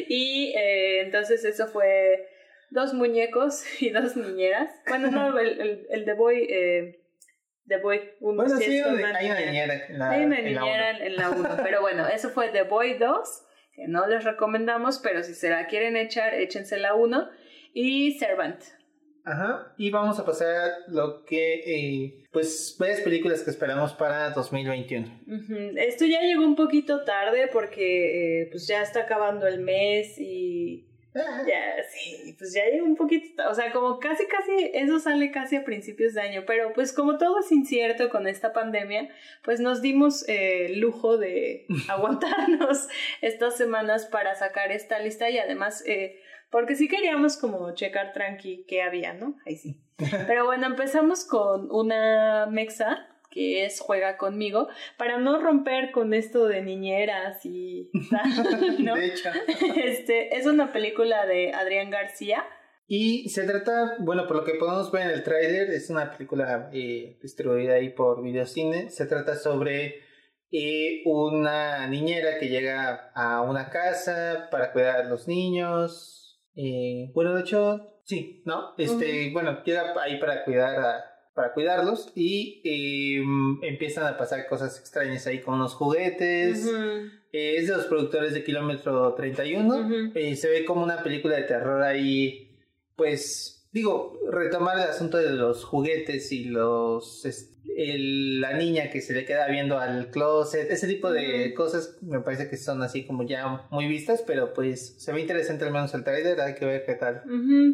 [0.09, 2.27] y eh, entonces eso fue
[2.73, 4.69] dos muñecos y dos niñeras.
[4.87, 6.47] Bueno, no, el, el, el The Boy...
[6.49, 6.99] Eh,
[7.65, 8.43] The Boy uno.
[8.43, 11.49] Bueno, sí, hay una niñera en la Hay una niñera en la 1.
[11.63, 15.67] pero bueno, eso fue The Boy 2, que no les recomendamos, pero si se la
[15.67, 17.29] quieren echar, échense la 1.
[17.73, 18.61] Y Servant,
[19.25, 25.07] Ajá, y vamos a pasar lo que, eh, pues, varias películas que esperamos para 2021.
[25.77, 30.89] Esto ya llegó un poquito tarde porque, eh, pues, ya está acabando el mes y.
[31.47, 35.55] ya, sí, pues ya llegó un poquito, o sea, como casi, casi, eso sale casi
[35.55, 39.09] a principios de año, pero pues como todo es incierto con esta pandemia,
[39.43, 42.87] pues nos dimos eh, el lujo de aguantarnos
[43.21, 45.83] estas semanas para sacar esta lista y además...
[45.87, 49.39] Eh, porque sí queríamos como checar tranqui qué había, ¿no?
[49.43, 49.81] Ahí sí.
[50.27, 54.67] Pero bueno, empezamos con una mexa que es Juega conmigo,
[54.97, 57.89] para no romper con esto de niñeras y
[58.79, 58.95] ¿no?
[58.95, 59.29] De hecho.
[59.75, 62.45] Este, es una película de Adrián García.
[62.85, 66.69] Y se trata, bueno, por lo que podemos ver en el tráiler, es una película
[66.73, 68.89] eh, distribuida ahí por Videocine.
[68.89, 70.01] Se trata sobre
[70.51, 76.23] eh, una niñera que llega a una casa para cuidar a los niños,
[76.55, 78.75] eh, bueno, de hecho, sí, ¿no?
[78.77, 84.79] Este, bueno, llega ahí para cuidar a, para cuidarlos y em, empiezan a pasar cosas
[84.79, 86.67] extrañas ahí con unos juguetes.
[87.31, 90.11] Eh, es de los productores de Kilómetro 31.
[90.13, 92.55] Eh, se ve como una película de terror ahí,
[92.95, 97.25] pues, digo, retomar el asunto de los juguetes y los
[97.75, 102.47] la niña que se le queda viendo al closet, ese tipo de cosas me parece
[102.47, 106.03] que son así como ya muy vistas, pero pues se ve interesante al menos el
[106.03, 107.23] trailer, hay que ver qué tal.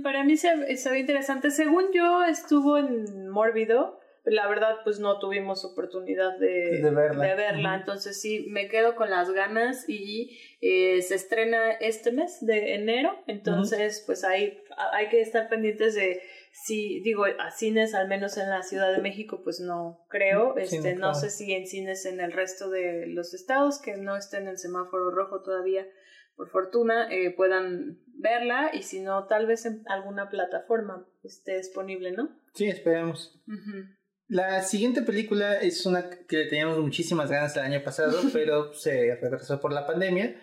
[0.01, 1.51] Para mí se, se ve interesante.
[1.51, 8.45] Según yo estuvo en Mórbido, la verdad pues no tuvimos oportunidad de, verla, entonces sí,
[8.49, 14.23] me quedo con las ganas y eh, se estrena este mes de enero, entonces pues
[14.23, 14.61] ahí
[14.93, 19.01] hay que estar pendientes de si digo a cines al menos en la Ciudad de
[19.01, 20.57] México pues no creo.
[20.57, 24.47] Este no, sé si en cines en el resto de los estados que no estén
[24.47, 25.87] en semáforo rojo todavía
[26.35, 28.71] por fortuna eh, puedan verla.
[28.73, 33.39] Y si no tal vez en alguna plataforma esté disponible no sí esperemos
[34.29, 39.15] la siguiente película es una que le teníamos muchísimas ganas el año pasado, pero se
[39.15, 40.35] retrasó por la pandemia.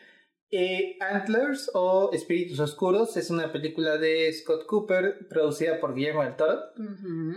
[0.48, 6.36] Eh, Antlers o Espíritus Oscuros es una película de Scott Cooper producida por Guillermo del
[6.36, 6.60] Toro.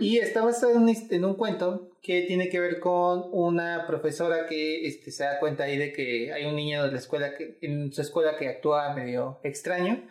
[0.00, 5.10] Y está basada en un, cuento que tiene que ver con una profesora que este,
[5.10, 8.00] se da cuenta ahí de que hay un niño de la escuela que, en su
[8.00, 10.04] escuela que actúa medio extraño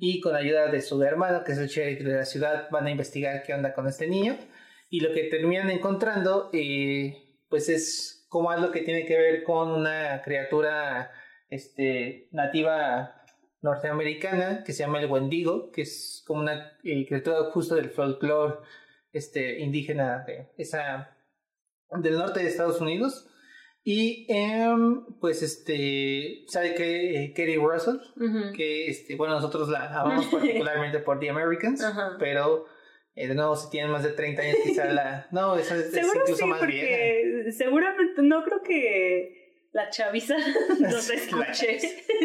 [0.00, 2.90] y con ayuda de su hermano que es el sheriff de la ciudad van a
[2.90, 4.38] investigar qué onda con este niño
[4.94, 9.72] y lo que terminan encontrando eh, pues es como algo que tiene que ver con
[9.72, 11.10] una criatura
[11.50, 13.24] este, nativa
[13.60, 18.58] norteamericana que se llama el Wendigo, que es como una eh, criatura justo del folclore
[19.12, 21.16] este, indígena de esa,
[21.90, 23.28] del norte de Estados Unidos.
[23.82, 27.96] Y em, pues este, sabe que eh, Katie Russell,
[28.54, 31.84] que este, bueno, nosotros la amamos particularmente por The Americans,
[32.20, 32.66] pero
[33.16, 35.26] eh, de nuevo, si tienen más de 30 años, quizá la.
[35.30, 37.50] No, esa es, incluso más vieja.
[37.52, 40.36] Seguramente, no creo que la chaviza
[40.80, 41.78] nos escuche.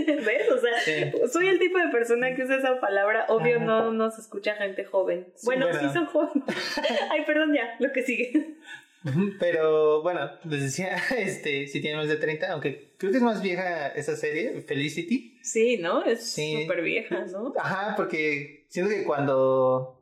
[0.07, 0.49] ¿Ves?
[0.49, 3.25] O sea, soy el tipo de persona que usa esa palabra.
[3.29, 5.27] Obvio, no nos escucha gente joven.
[5.43, 6.43] bueno, sí son jóvenes.
[7.11, 8.55] Ay, perdón, ya, lo que sigue.
[9.39, 13.41] Pero bueno, les decía, este, si tienen más de 30, aunque creo que es más
[13.41, 15.39] vieja esa serie, Felicity.
[15.41, 16.03] Sí, ¿no?
[16.03, 17.53] Es súper vieja, ¿no?
[17.57, 19.98] Ajá, porque siento que cuando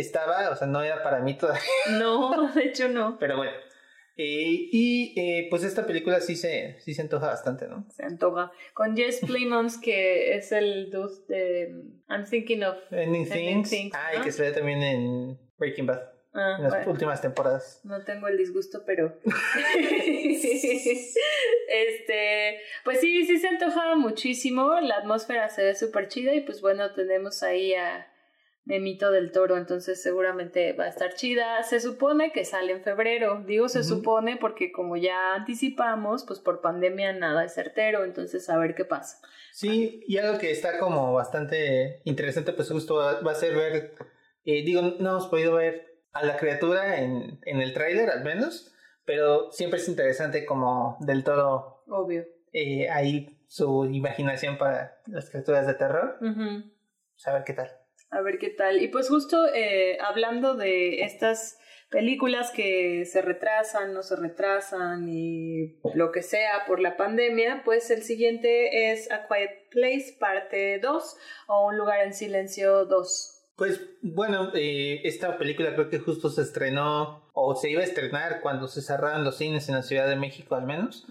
[0.00, 1.62] estaba, o sea, no era para mí todavía.
[1.98, 3.18] No, de hecho no.
[3.18, 3.52] Pero bueno.
[4.18, 7.86] Eh, y eh, pues esta película sí se, sí se antoja bastante, ¿no?
[7.90, 8.50] Se antoja.
[8.72, 11.68] Con Jess Plemons, que es el dude de
[12.08, 13.92] I'm Thinking of Ending Things.
[13.94, 16.00] ah, y que se ve también en Breaking Bad.
[16.32, 17.80] Ah, en las últimas temporadas.
[17.84, 19.18] No tengo el disgusto, pero.
[21.68, 22.58] este.
[22.84, 24.78] Pues sí, sí se antoja muchísimo.
[24.80, 28.06] La atmósfera se ve súper chida y pues bueno, tenemos ahí a
[28.66, 31.62] Memito del Toro, entonces seguramente va a estar chida.
[31.62, 36.60] Se supone que sale en febrero, digo se supone porque como ya anticipamos, pues por
[36.60, 39.20] pandemia nada es certero, entonces a ver qué pasa.
[39.52, 43.94] Sí, y algo que está como bastante interesante, pues justo va, a ser ver,
[44.44, 48.74] eh, digo, no hemos podido ver a la criatura en, en el tráiler al menos,
[49.04, 51.84] pero siempre es interesante como del todo...
[51.86, 52.26] Obvio.
[52.52, 56.18] Eh, ahí su imaginación para las criaturas de terror.
[56.20, 57.70] a ver qué tal.
[58.10, 58.80] A ver qué tal.
[58.82, 61.58] Y pues justo eh, hablando de estas
[61.90, 67.90] películas que se retrasan, no se retrasan y lo que sea por la pandemia, pues
[67.90, 71.16] el siguiente es A Quiet Place parte 2
[71.48, 73.32] o Un lugar en silencio 2.
[73.56, 78.40] Pues bueno, eh, esta película creo que justo se estrenó o se iba a estrenar
[78.40, 81.06] cuando se cerraron los cines en la Ciudad de México al menos.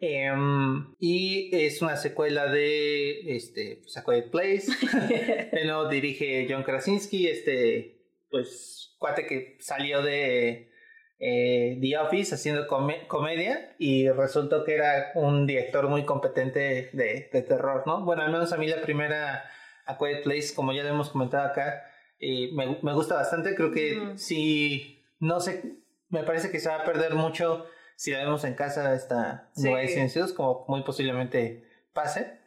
[0.00, 4.66] Em, y es una secuela de este, pues, A Quiet Place.
[5.64, 10.72] lo dirige John Krasinski, este, pues cuate que salió de
[11.20, 17.42] eh, The Office haciendo comedia y resultó que era un director muy competente de, de
[17.42, 18.04] terror, ¿no?
[18.04, 19.44] Bueno, al menos a mí la primera
[19.86, 21.84] A Quiet Place, como ya lo hemos comentado acá,
[22.18, 23.54] eh, me, me, gusta bastante.
[23.54, 25.78] Creo que si no sé,
[26.08, 29.62] me parece que se va a perder mucho si la vemos en casa esta sí.
[29.64, 32.38] nueva de como muy posiblemente pase.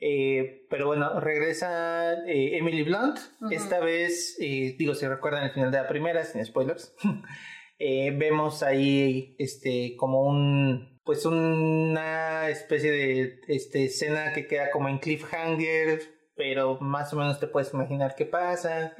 [0.00, 3.18] Eh, pero bueno, regresa eh, Emily Blunt.
[3.50, 6.94] Esta vez, digo, si recuerdan el final de la primera, sin spoilers,
[7.78, 14.98] vemos ahí este como un pues una especie de este, escena que queda como en
[14.98, 18.94] cliffhanger pero más o menos te puedes imaginar qué pasa.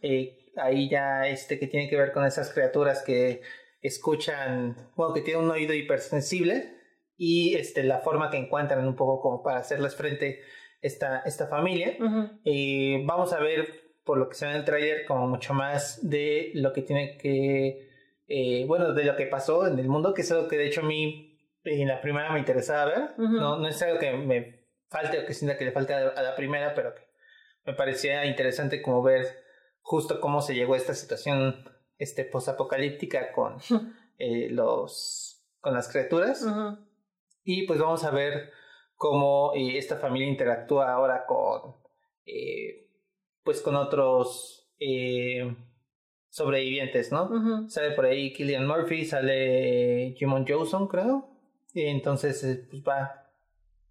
[0.00, 3.42] Eh, ahí ya este que tiene que ver con esas criaturas que
[3.82, 6.74] escuchan, bueno, que tienen un oído hipersensible
[7.16, 10.40] y este, la forma que encuentran un poco como para hacerles frente
[10.80, 11.96] esta, esta familia.
[12.44, 13.68] eh, vamos a ver,
[14.04, 17.16] por lo que se ve en el trailer, como mucho más de lo que tiene
[17.18, 17.88] que,
[18.28, 20.80] eh, bueno, de lo que pasó en el mundo, que es algo que de hecho
[20.80, 23.10] a mí en la primera me interesaba ver.
[23.18, 26.36] no, no es algo que me falte o que sienta que le falta a la
[26.36, 27.02] primera, pero que
[27.66, 29.43] me parecía interesante como ver
[29.84, 31.62] justo cómo se llegó a esta situación
[31.98, 33.58] este posapocalíptica con
[34.18, 36.44] eh, los con las criaturas.
[37.44, 38.50] Y pues vamos a ver
[38.96, 41.76] cómo eh, esta familia interactúa ahora con
[42.26, 42.88] eh,
[43.44, 44.70] pues con otros
[46.28, 51.28] sobrevivientes no sale por ahí Killian Murphy sale Jimon Johnson creo.
[51.74, 53.28] Y entonces pues va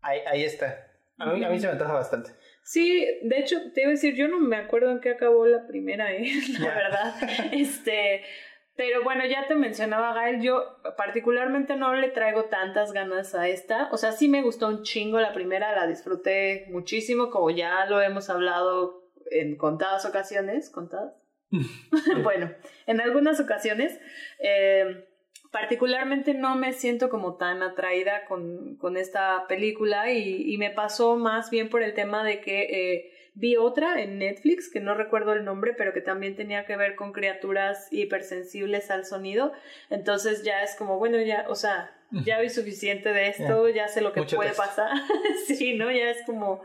[0.01, 0.91] ahí, ahí está.
[1.19, 2.31] A mí, a mí se me antoja bastante.
[2.63, 5.67] Sí, de hecho, te iba a decir, yo no me acuerdo en qué acabó la
[5.67, 6.31] primera, ¿eh?
[6.59, 7.13] la verdad.
[7.51, 8.23] este,
[8.75, 13.89] pero bueno, ya te mencionaba Gael, yo particularmente no le traigo tantas ganas a esta.
[13.91, 18.01] O sea, sí me gustó un chingo la primera, la disfruté muchísimo, como ya lo
[18.01, 20.69] hemos hablado en contadas ocasiones.
[20.69, 21.13] ¿Contadas?
[22.23, 22.51] bueno,
[22.87, 23.99] en algunas ocasiones.
[24.39, 25.07] Eh,
[25.53, 31.15] particularmente no me siento como tan atraída con, con esta película y, y, me pasó
[31.15, 35.33] más bien por el tema de que eh, vi otra en Netflix, que no recuerdo
[35.33, 39.53] el nombre, pero que también tenía que ver con criaturas hipersensibles al sonido.
[39.91, 44.01] Entonces ya es como, bueno, ya, o sea, ya vi suficiente de esto, ya sé
[44.01, 44.89] lo que puede pasar.
[45.45, 45.91] sí, ¿no?
[45.91, 46.63] Ya es como,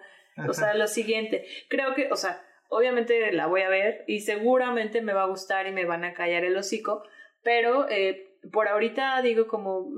[0.49, 1.45] o sea, lo siguiente.
[1.69, 5.67] Creo que, o sea, obviamente la voy a ver y seguramente me va a gustar
[5.67, 7.03] y me van a callar el hocico,
[7.43, 7.87] pero...
[7.91, 9.91] Eh, por ahorita digo como,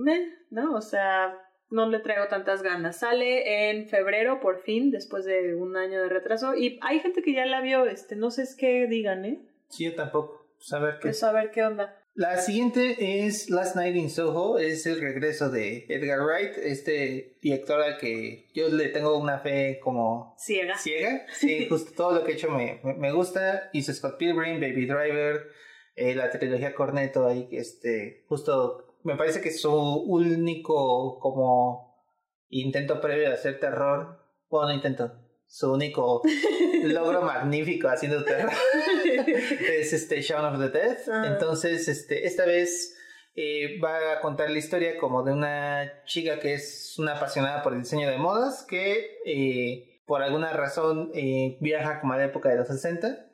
[0.50, 0.74] ¿no?
[0.74, 1.36] O sea,
[1.70, 2.98] no le traigo tantas ganas.
[2.98, 6.54] Sale en febrero, por fin, después de un año de retraso.
[6.54, 9.40] Y hay gente que ya la vio, este, no sé es qué digan, ¿eh?
[9.68, 10.46] Sí, yo tampoco.
[10.58, 11.14] Saber qué.
[11.14, 11.96] saber pues, qué onda.
[12.14, 17.80] La siguiente es Last Night in Soho, es el regreso de Edgar Wright, este director
[17.80, 20.76] al que yo le tengo una fe como ciega.
[20.76, 23.70] Ciega, sí, justo todo lo que he hecho me, me, me gusta.
[23.72, 25.50] Hizo Scott Pilgrim, Baby Driver,
[25.96, 32.06] eh, la trilogía Corneto ahí, este, justo, me parece que su único como
[32.48, 35.12] intento previo de hacer terror, bueno, no intento,
[35.46, 36.22] su único
[36.84, 38.50] logro magnífico haciendo terror
[39.78, 40.98] es este Shaun of the Dead.
[41.26, 42.96] Entonces, este, esta vez
[43.34, 47.72] eh, va a contar la historia como de una chica que es una apasionada por
[47.72, 51.12] el diseño de modas que eh, por alguna razón
[51.60, 53.29] viaja como a la época de los 60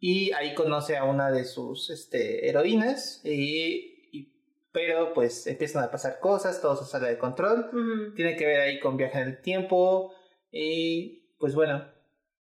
[0.00, 4.32] y ahí conoce a una de sus este, heroínas y,
[4.72, 8.80] pero pues empiezan a pasar cosas, todo se sale de control, tiene que ver ahí
[8.80, 10.14] con viaje en el tiempo
[10.50, 11.86] y pues bueno,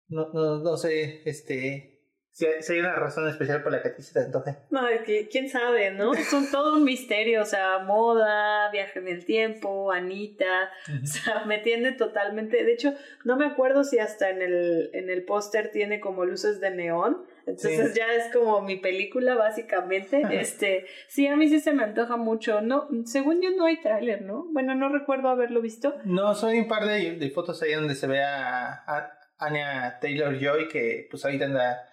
[0.09, 1.90] no, no, no sé, este,
[2.32, 4.57] si, hay una razón especial por la que a ti se te antoje.
[4.70, 6.14] No, es que quién sabe, ¿no?
[6.14, 10.70] Es un, todo un misterio, o sea, moda, viaje en el tiempo, Anita,
[11.03, 12.94] o sea, me tiene totalmente, de hecho,
[13.24, 17.26] no me acuerdo si hasta en el, en el póster tiene como luces de neón,
[17.47, 22.16] entonces ya es como mi película básicamente, este, sí, a mí sí se me antoja
[22.16, 24.47] mucho, no, según yo no hay tráiler, ¿no?
[24.53, 25.97] Bueno, no recuerdo haberlo visto.
[26.05, 30.68] No, son un par de, de fotos ahí donde se ve a, a Anya Taylor-Joy
[30.68, 31.88] que pues ahorita anda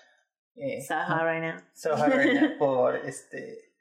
[0.56, 1.58] eh, right now.
[1.74, 2.10] Saha
[2.58, 3.74] por este.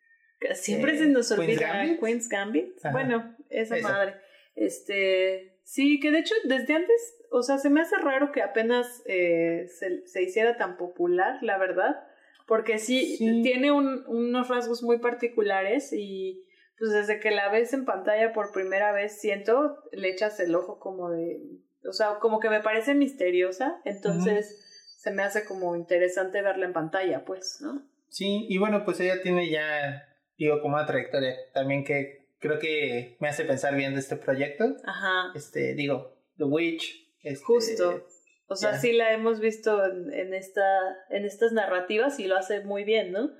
[0.54, 2.78] Siempre eh, se nos olvida Queen's Gambit.
[2.92, 4.16] Bueno, esa madre.
[4.54, 5.55] Este.
[5.66, 9.66] Sí, que de hecho desde antes, o sea, se me hace raro que apenas eh,
[9.66, 12.06] se, se, hiciera tan popular, la verdad.
[12.46, 16.44] Porque sí, tiene un, unos rasgos muy particulares y
[16.78, 20.78] pues desde que la ves en pantalla por primera vez siento, le echas el ojo
[20.78, 21.40] como de,
[21.84, 26.72] o sea, como que me parece misteriosa, entonces se me hace como interesante verla en
[26.72, 27.82] pantalla, pues, ¿no?
[28.08, 30.06] Sí, y bueno, pues ella tiene ya,
[30.38, 34.76] digo, como una trayectoria también que creo que me hace pensar bien de este proyecto.
[34.84, 35.32] Ajá.
[35.34, 37.06] Este, digo, The Witch.
[37.22, 38.06] Este, Justo.
[38.48, 40.62] O sea, sí la hemos visto en, esta,
[41.10, 43.30] en estas narrativas y lo hace muy bien, ¿no?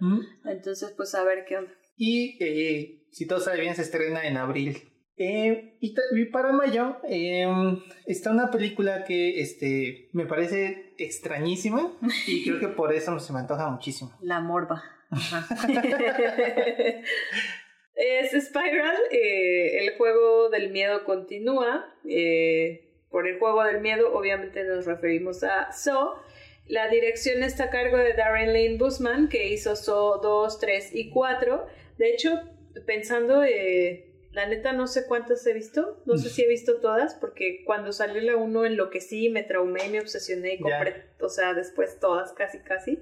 [0.44, 1.70] Entonces, pues a ver qué onda.
[1.96, 4.78] Y eh, si todo sale bien, se estrena en abril.
[5.18, 11.90] Eh, y, para mayo em, está una película que este, me parece extrañísima
[12.26, 14.12] y creo que por eso se me antoja muchísimo.
[14.20, 14.82] La morba.
[17.96, 21.92] es Spiral, eh, el juego del miedo continúa.
[22.08, 26.20] Eh, por el juego del miedo obviamente nos referimos a So.
[26.66, 31.10] La dirección está a cargo de Darren Lane Busman, que hizo So 2, 3 y
[31.10, 31.66] 4.
[31.98, 32.40] De hecho,
[32.86, 33.42] pensando...
[33.42, 34.02] Eh,
[34.36, 37.90] la neta no sé cuántas he visto, no sé si he visto todas, porque cuando
[37.90, 42.58] salió la 1 enloquecí, me traumé, me obsesioné y compré, o sea, después todas, casi,
[42.58, 43.00] casi.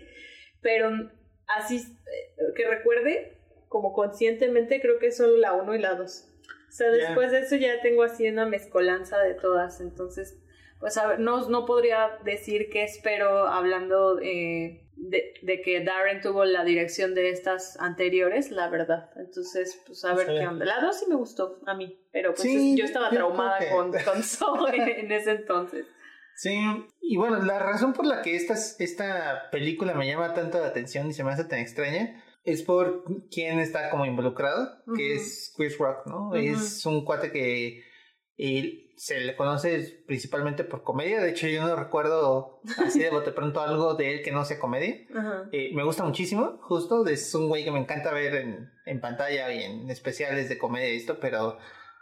[0.60, 1.10] Pero
[1.48, 3.36] así, eh, que recuerde,
[3.74, 6.28] como conscientemente, creo que es solo la 1 y la 2.
[6.68, 10.38] O sea, después de eso ya tengo así una mezcolanza de todas, entonces,
[10.78, 16.20] pues a ver, no, no podría decir qué espero hablando eh, de, de, que Darren
[16.20, 19.10] tuvo la dirección de estas anteriores, la verdad.
[19.16, 20.64] Entonces, pues a ver qué onda.
[20.64, 22.46] La 2 sí me gustó a mí, pero pues
[22.76, 25.84] yo estaba traumada con, con en, ese entonces.
[26.36, 26.56] Sí,
[27.00, 31.08] y bueno, la razón por la que esta, esta película me llama tanto la atención
[31.08, 35.78] y se me hace tan extraña es por quién está como involucrado, que es Chris
[35.78, 36.34] Rock, ¿no?
[36.34, 37.82] Es un cuate que
[38.96, 41.20] se le conoce principalmente por comedia.
[41.20, 44.58] De hecho, yo no recuerdo así de bote pronto algo de él que no sea
[44.58, 44.94] comedia.
[45.52, 47.06] Eh, me gusta muchísimo, justo.
[47.06, 50.92] Es un güey que me encanta ver en, en pantalla y en especiales de comedia
[50.92, 51.58] y esto, pero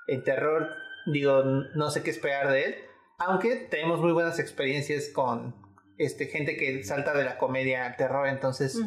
[0.09, 0.69] en terror,
[1.07, 2.75] digo, no sé qué esperar de él.
[3.19, 5.55] Aunque tenemos muy buenas experiencias con
[5.99, 8.27] este, gente que salta de la comedia al terror.
[8.27, 8.81] Entonces,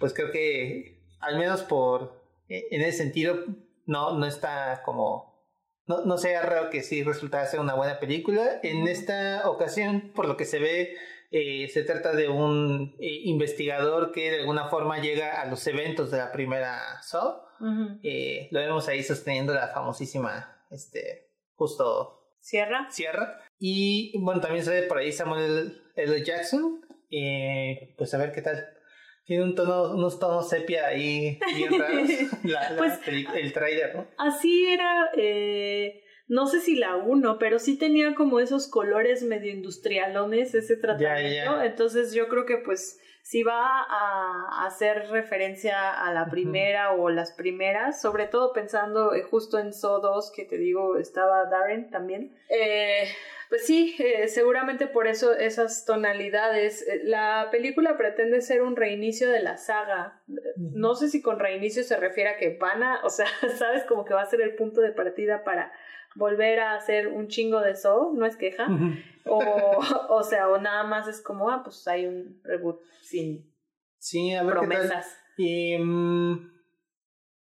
[0.00, 3.44] pues creo que al menos por e, en ese sentido
[3.86, 5.36] no, no está como
[5.86, 8.58] no, no sea raro que sí resultara ser una buena película.
[8.62, 10.96] En esta ocasión, por lo que se ve,
[11.30, 16.10] eh, se trata de un eh, investigador que de alguna forma llega a los eventos
[16.10, 17.00] de la primera.
[18.02, 22.12] Eh, lo vemos ahí sosteniendo la famosísima, este, justo...
[22.40, 22.86] Sierra.
[22.90, 23.40] Sierra.
[23.58, 26.24] Y bueno, también se ve por ahí Samuel L.
[26.24, 26.80] Jackson.
[27.98, 28.75] pues a ver qué tal.
[29.26, 32.10] Tiene un tono, unos tonos sepia ahí bien raros.
[32.78, 34.06] pues, el, trailer, ¿no?
[34.18, 35.10] Así era.
[35.16, 40.76] Eh, no sé si la uno, pero sí tenía como esos colores medio industrialones ese
[40.76, 41.60] tratamiento.
[41.62, 47.32] Entonces yo creo que pues si va a hacer referencia a la primera o las
[47.32, 52.36] primeras, sobre todo pensando eh, justo en So 2, que te digo, estaba Darren también.
[52.48, 53.08] Eh,
[53.48, 56.86] pues sí, eh, seguramente por eso esas tonalidades.
[56.86, 60.20] Eh, la película pretende ser un reinicio de la saga.
[60.56, 63.26] No sé si con reinicio se refiere a que van a, o sea,
[63.58, 65.72] sabes como que va a ser el punto de partida para
[66.16, 68.66] volver a hacer un chingo de eso, no es queja.
[69.26, 69.40] o,
[70.08, 73.52] o sea, o nada más es como, ah, pues hay un reboot sin
[73.98, 75.06] sí, a ver promesas.
[75.36, 76.52] Y, mm,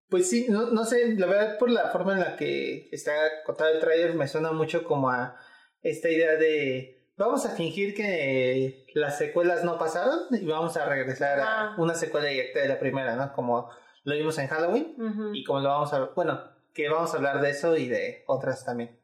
[0.10, 3.12] pues sí, no, no sé, la verdad por la forma en la que está
[3.46, 5.38] contado el trailer me suena mucho como a
[5.82, 11.40] esta idea de vamos a fingir que las secuelas no pasaron y vamos a regresar
[11.40, 13.32] a una secuela directa de la primera, ¿no?
[13.34, 13.70] Como
[14.04, 14.96] lo vimos en Halloween
[15.34, 16.06] y como lo vamos a...
[16.16, 16.42] Bueno,
[16.74, 19.00] que vamos a hablar de eso y de otras también.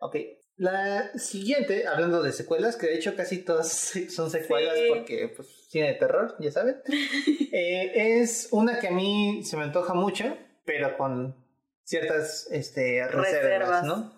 [0.00, 0.16] Ok.
[0.56, 5.88] La siguiente, hablando de secuelas, que de hecho casi todas son secuelas porque pues tiene
[5.88, 6.76] de terror, ya saben,
[7.52, 11.44] eh, es una que a mí se me antoja mucho, pero con
[11.82, 14.12] ciertas este, reservas, ¿no?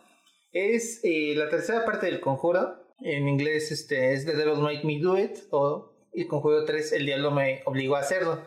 [0.53, 2.87] Es eh, la tercera parte del conjuro.
[3.01, 5.39] En inglés este, es The Devil Make Me Do It.
[5.51, 8.41] O El Conjuro 3, El Diablo me obligó a hacerlo.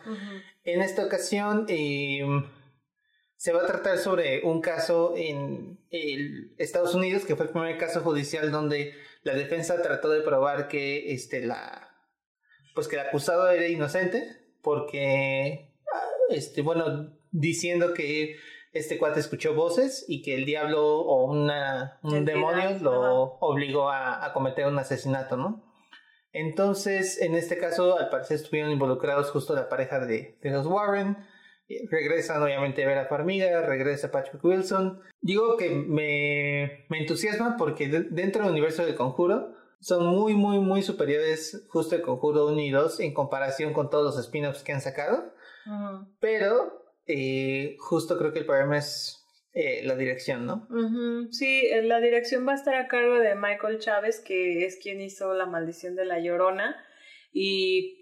[0.64, 2.44] En esta ocasión em,
[3.40, 7.78] se va a tratar sobre un caso en el Estados Unidos, que fue el primer
[7.78, 11.90] caso judicial donde la defensa trató de probar que este, la,
[12.74, 14.26] pues que el acusado era inocente,
[14.60, 15.72] porque,
[16.28, 18.36] este, bueno, diciendo que
[18.74, 24.22] este cuate escuchó voces y que el diablo o una, un demonio lo obligó a,
[24.22, 25.64] a, cometer un asesinato, ¿no?
[26.34, 31.16] Entonces, en este caso, al parecer estuvieron involucrados justo la pareja de, de los Warren.
[31.90, 35.00] Regresan obviamente a ver a Farmiga, regresa Patrick Wilson.
[35.20, 40.82] Digo que me, me entusiasma porque dentro del universo del conjuro son muy, muy, muy
[40.82, 44.80] superiores justo el conjuro 1 y 2 en comparación con todos los spin-offs que han
[44.80, 45.32] sacado.
[46.20, 50.68] Pero eh, justo creo que el problema es eh, la dirección, ¿no?
[51.30, 55.00] Sí, eh, la dirección va a estar a cargo de Michael Chávez, que es quien
[55.00, 56.76] hizo La Maldición de la Llorona.
[57.32, 57.99] Y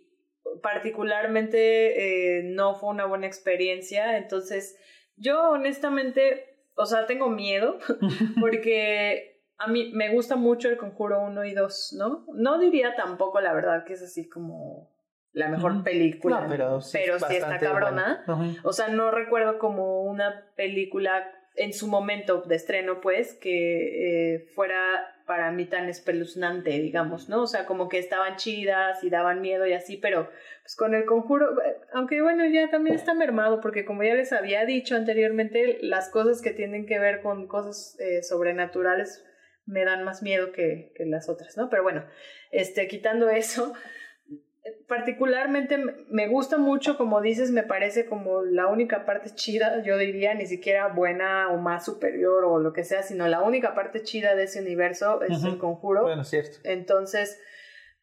[0.62, 4.18] particularmente no fue una buena experiencia.
[4.18, 4.76] Entonces,
[5.16, 7.78] yo honestamente, o sea, tengo miedo
[8.40, 12.24] porque a mí me gusta mucho el Conjuro 1 y 2, ¿no?
[12.34, 14.90] No diría tampoco, la verdad, que es así como
[15.32, 18.24] la mejor película, pero sí, está cabrona.
[18.62, 24.46] O sea, no recuerdo como una película en su momento de estreno, pues, que eh,
[24.54, 24.80] fuera
[25.28, 27.42] para mí tan espeluznante, digamos, ¿no?
[27.42, 30.30] O sea, como que estaban chidas y daban miedo y así, pero
[30.62, 31.54] pues con el conjuro,
[31.92, 36.40] aunque bueno, ya también está mermado, porque como ya les había dicho anteriormente, las cosas
[36.40, 39.22] que tienen que ver con cosas eh, sobrenaturales
[39.66, 41.68] me dan más miedo que, que las otras, ¿no?
[41.68, 42.06] Pero bueno,
[42.50, 43.74] este, quitando eso,
[44.86, 45.78] particularmente
[46.10, 50.46] me gusta mucho, como dices, me parece como la única parte chida, yo diría, ni
[50.46, 54.44] siquiera buena o más superior o lo que sea, sino la única parte chida de
[54.44, 56.02] ese universo es el conjuro.
[56.02, 56.58] Bueno, cierto.
[56.64, 57.40] Entonces,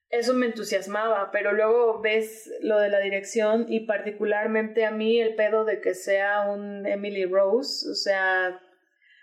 [0.09, 5.36] eso me entusiasmaba, pero luego ves lo de la dirección y particularmente a mí el
[5.36, 8.59] pedo de que sea un Emily Rose, o sea,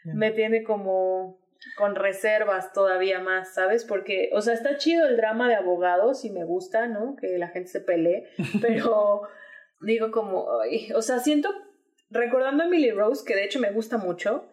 [0.04, 1.41] me tiene como
[1.76, 3.84] con reservas todavía más, ¿sabes?
[3.84, 7.16] Porque, o sea, está chido el drama de abogados y me gusta, ¿no?
[7.16, 8.28] Que la gente se pelee,
[8.60, 9.22] pero
[9.80, 10.46] digo como,
[10.94, 11.50] o sea, siento,
[12.10, 14.52] recordando a Emily Rose, que de hecho me gusta mucho,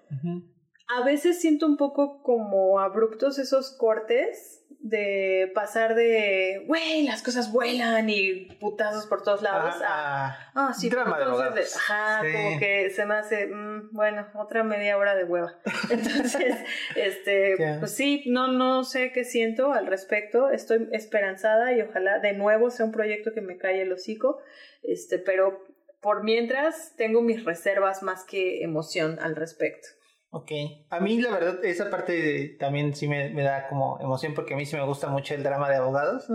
[0.89, 7.51] a veces siento un poco como abruptos esos cortes de pasar de, güey, las cosas
[7.51, 11.75] vuelan y putazos por todos lados ah, ah, sí, drama de abogados.
[11.75, 15.59] ajá, como que se me hace, mm, bueno, otra media hora de hueva.
[15.91, 16.55] Entonces,
[16.95, 22.33] este, pues sí, no, no sé qué siento al respecto, estoy esperanzada y ojalá de
[22.33, 24.39] nuevo sea un proyecto que me calle el hocico,
[24.81, 25.67] este, pero
[26.01, 29.98] por mientras tengo mis reservas más que emoción al respecto.
[30.31, 30.51] Ok.
[30.89, 34.57] A mí la verdad esa parte también sí me, me, da como emoción porque a
[34.57, 36.27] mí sí me gusta mucho el drama de abogados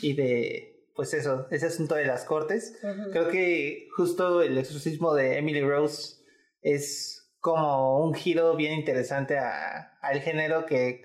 [0.00, 2.78] y de, pues eso, ese asunto de las cortes.
[3.12, 6.16] Creo que justo el exorcismo de Emily Rose
[6.62, 11.04] es como un giro bien interesante a, al género que,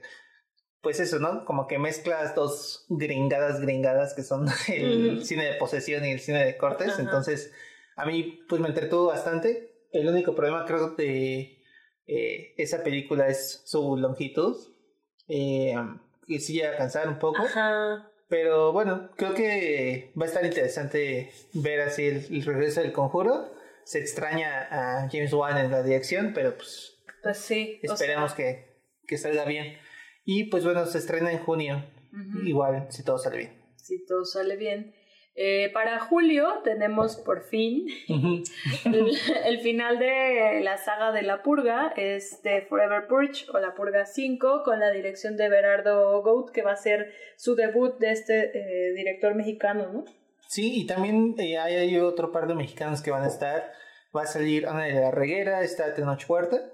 [0.81, 1.43] pues eso, ¿no?
[1.43, 6.45] Como que mezclas dos gringadas gringadas que son el cine de posesión y el cine
[6.45, 6.97] de cortes.
[6.99, 7.51] Entonces,
[7.97, 9.73] a mí pues me entretuvo bastante.
[9.91, 11.58] El único problema creo de
[12.11, 14.57] eh, esa película es su longitud,
[15.27, 15.75] eh,
[16.25, 17.43] que sí a cansar un poco.
[18.27, 23.53] Pero bueno, creo que va a estar interesante ver así el, regreso del conjuro.
[23.83, 29.19] Se extraña a James Wan en la dirección, pero pues, pues sí, esperemos que, que
[29.19, 29.77] salga bien.
[30.25, 31.85] Y pues bueno, se estrena en junio.
[32.43, 33.61] Igual, si todo sale bien.
[33.75, 34.95] Si todo sale bien.
[35.41, 37.87] Eh, para julio tenemos por fin
[39.45, 44.05] el, final de la saga de La Purga, es de Forever Purge o La Purga
[44.05, 48.51] 5, con la dirección de Berardo Goat, que va a ser su debut de este
[48.53, 50.03] eh, director mexicano, ¿no?
[50.49, 53.71] Sí, y también eh, hay, otro par de mexicanos que van a estar.
[54.13, 56.69] Va a salir Ana de la Reguera, está Tenoch Huerta.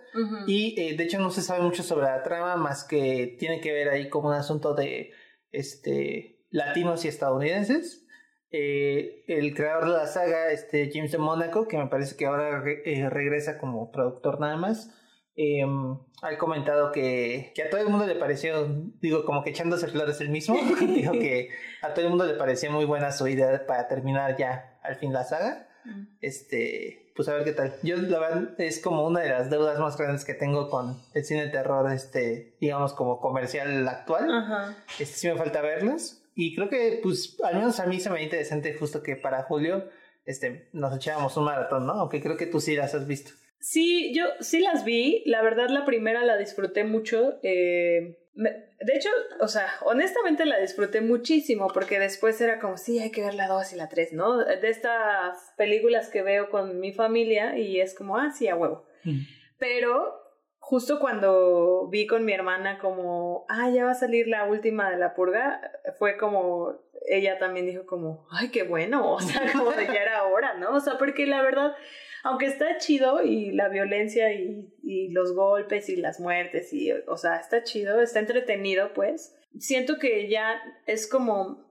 [0.47, 3.89] Y de hecho no se sabe mucho sobre la trama, más que tiene que ver
[3.89, 5.11] ahí como un asunto de
[5.51, 8.04] este, latinos y estadounidenses.
[8.51, 12.63] Eh, el creador de la saga, este James de Monaco, que me parece que ahora
[12.85, 14.91] eh, regresa como productor nada más,
[15.35, 18.67] em, ha comentado que, que, a todo el mundo le pareció,
[19.01, 21.49] digo, como que echándose flores el mismo, dijo que
[21.81, 25.11] a todo el mundo le parecía muy buena su idea para terminar ya al fin
[25.11, 25.67] la saga.
[25.83, 26.03] Mm.
[26.21, 27.73] Este, pues a ver qué tal.
[27.81, 31.23] Yo la verdad es como una de las deudas más grandes que tengo con el
[31.23, 34.75] cine de terror, este, digamos como comercial actual.
[34.99, 36.24] Este sí me falta verlas.
[36.35, 39.43] Y creo que, pues, al menos a mí se me ve interesante justo que para
[39.43, 39.89] julio
[40.25, 41.93] este, nos echábamos un maratón, ¿no?
[41.93, 43.31] Aunque creo que tú sí las has visto.
[43.59, 45.23] Sí, yo sí las vi.
[45.25, 47.39] La verdad, la primera la disfruté mucho.
[47.41, 49.09] Eh, de hecho,
[49.39, 53.47] o sea, honestamente la disfruté muchísimo porque después era como, sí, hay que ver la
[53.47, 54.37] 2 y la 3, ¿no?
[54.37, 58.85] De estas películas que veo con mi familia y es como, ah, sí, a huevo.
[59.05, 59.21] Mm.
[59.57, 60.24] Pero
[60.67, 64.97] justo cuando vi con mi hermana como, ah, ya va a salir la última de
[64.97, 65.61] la purga,
[65.99, 66.73] fue como,
[67.07, 70.75] ella también dijo como, ay, qué bueno, o sea, como de que era hora, ¿no?
[70.75, 71.75] O sea, porque la verdad
[72.23, 77.17] aunque está chido y la violencia y, y, los golpes y las muertes y, o
[77.17, 81.63] sea, está chido, está entretenido, pues, siento que ya es como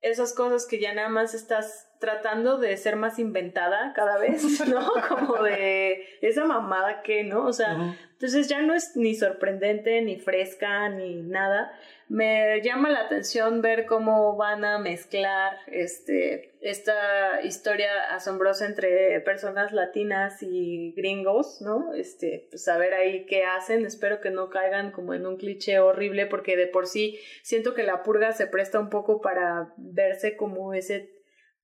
[0.00, 4.92] esas cosas que ya nada más estás tratando de ser más inventada cada vez, ¿no?
[5.08, 7.46] Como de esa mamada que, ¿no?
[7.46, 11.72] O sea, entonces ya no es ni sorprendente, ni fresca, ni nada
[12.08, 19.72] me llama la atención ver cómo van a mezclar este, esta historia asombrosa entre personas
[19.72, 21.92] latinas y gringos, ¿no?
[21.92, 23.84] Este, pues a ver ahí qué hacen.
[23.84, 27.82] Espero que no caigan como en un cliché horrible porque de por sí siento que
[27.82, 31.17] la purga se presta un poco para verse como ese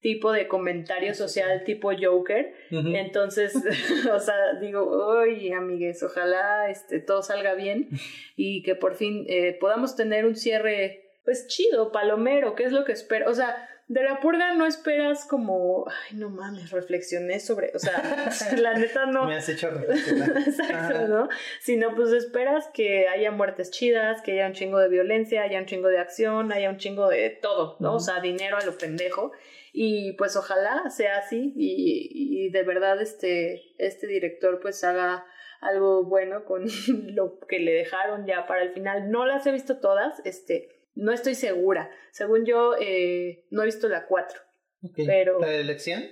[0.05, 2.53] tipo de comentario social tipo Joker.
[2.71, 3.55] Entonces,
[4.13, 7.89] o sea, digo, oye, amigues, ojalá este, todo salga bien
[8.37, 12.85] y que por fin eh, podamos tener un cierre, pues chido, palomero, ¿qué es lo
[12.85, 13.31] que espero?
[13.31, 18.03] O sea, de la purga no esperas como, ay, no mames, reflexioné sobre, o sea,
[18.59, 19.25] la neta no.
[19.25, 20.37] Me has hecho reflexionar.
[20.47, 21.29] Exacto, ¿no?
[21.63, 25.65] Sino pues esperas que haya muertes chidas, que haya un chingo de violencia, haya un
[25.65, 27.95] chingo de acción, haya un chingo de todo, ¿no?
[27.95, 29.33] O sea, dinero a lo pendejo.
[29.77, 35.27] Y pues ojalá sea así y, y de verdad este, este director pues haga
[35.64, 36.64] algo bueno con
[37.14, 39.11] lo que le dejaron ya para el final.
[39.11, 41.91] No las he visto todas, este, no estoy segura.
[42.12, 44.41] Según yo, eh, no he visto la 4.
[45.07, 45.41] Pero...
[45.41, 46.05] ¿La de elección?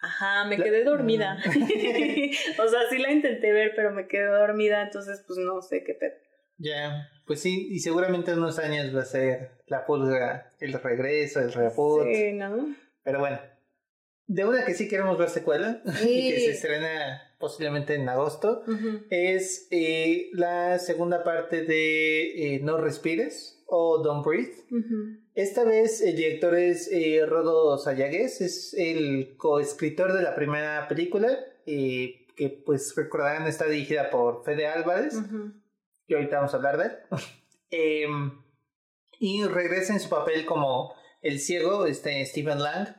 [0.00, 1.38] Ajá, me quedé dormida.
[1.44, 5.94] o sea, sí la intenté ver, pero me quedé dormida, entonces pues no sé qué
[5.94, 6.14] pedo.
[6.58, 11.40] Ya, pues sí, y seguramente en unos años va a ser la pulga, el regreso,
[11.40, 12.06] el reboot.
[12.06, 12.74] Sí, ¿no?
[13.02, 13.38] Pero bueno,
[14.28, 18.62] de una que sí queremos ver secuela y que se estrena posiblemente en agosto
[19.10, 24.66] es eh, la segunda parte de eh, No Respires o Don't Breathe.
[25.34, 31.38] Esta vez el director es eh, Rodo Sayagues, es el coescritor de la primera película
[31.64, 35.14] que pues recordarán está dirigida por Fede Álvarez
[36.08, 36.92] y ahorita vamos a hablar de él.
[37.70, 38.42] Em,
[39.20, 42.96] y regresa en su papel como el ciego, este Stephen Lang,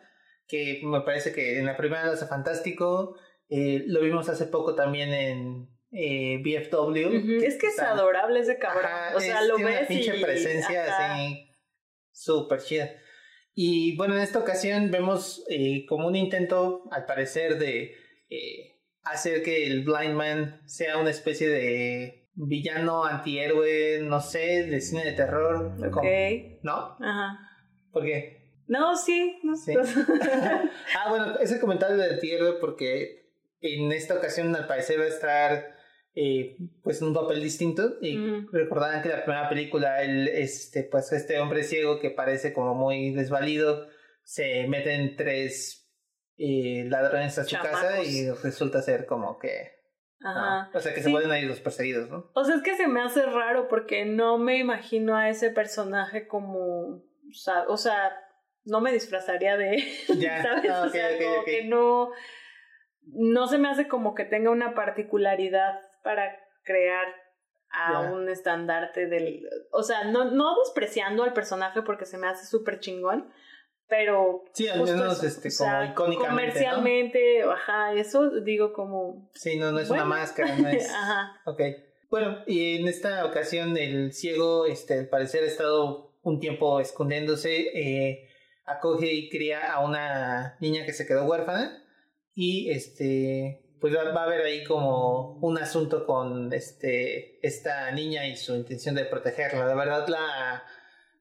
[0.47, 3.18] que me parece que en la primera lo hace fantástico.
[3.49, 7.43] Eh, lo vimos hace poco también en eh, BFW.
[7.43, 8.91] Es que es adorable ese cabrón.
[9.16, 11.49] o sea, lo tiene ves una pinche presencia así
[12.12, 12.91] súper chida.
[13.53, 17.95] Y bueno, en esta ocasión vemos eh, como un intento, al parecer, de
[18.30, 24.81] eh, hacer que el Blind Man sea una especie de villano, antihéroe, no sé, de
[24.81, 25.75] cine de terror.
[26.63, 26.97] ¿No?
[26.99, 27.39] Ajá.
[27.91, 28.53] ¿Por qué?
[28.67, 29.39] No, sí.
[29.43, 29.55] No.
[29.55, 29.73] ¿Sí?
[30.97, 33.19] ah, bueno, ese comentario de antihéroe porque
[33.61, 35.75] en esta ocasión al parecer va a estar
[36.15, 38.17] eh, pues en un papel distinto y
[38.51, 43.11] recordarán que la primera película él este pues este hombre ciego que parece como muy
[43.11, 43.87] desvalido
[44.23, 45.78] se meten tres
[46.39, 49.79] eh, ladrones a su casa y resulta ser como que
[50.23, 50.69] Ajá.
[50.73, 52.29] O sea, que se pueden ir los perseguidos, ¿no?
[52.33, 56.27] O sea, es que se me hace raro porque no me imagino a ese personaje
[56.27, 57.01] como.
[57.67, 58.17] O sea,
[58.65, 59.83] no me disfrazaría de
[60.17, 60.41] Ya.
[60.43, 60.71] ¿Sabes?
[60.71, 62.11] Ah, o sea, okay, como que no.
[63.11, 67.07] No se me hace como que tenga una particularidad para crear
[67.71, 69.47] a un estandarte del.
[69.71, 73.31] O sea, no, no despreciando al personaje porque se me hace súper chingón
[73.89, 79.79] pero sí al menos este como icónicamente comercialmente ajá eso digo como sí no no
[79.79, 81.41] es una máscara no es ajá.
[81.45, 81.61] Ok.
[82.09, 87.71] bueno y en esta ocasión el ciego este al parecer ha estado un tiempo escondiéndose
[87.73, 88.29] eh,
[88.65, 91.83] acoge y cría a una niña que se quedó huérfana
[92.35, 98.27] y este pues va, va a haber ahí como un asunto con este esta niña
[98.27, 99.67] y su intención de protegerla.
[99.67, 100.63] De verdad la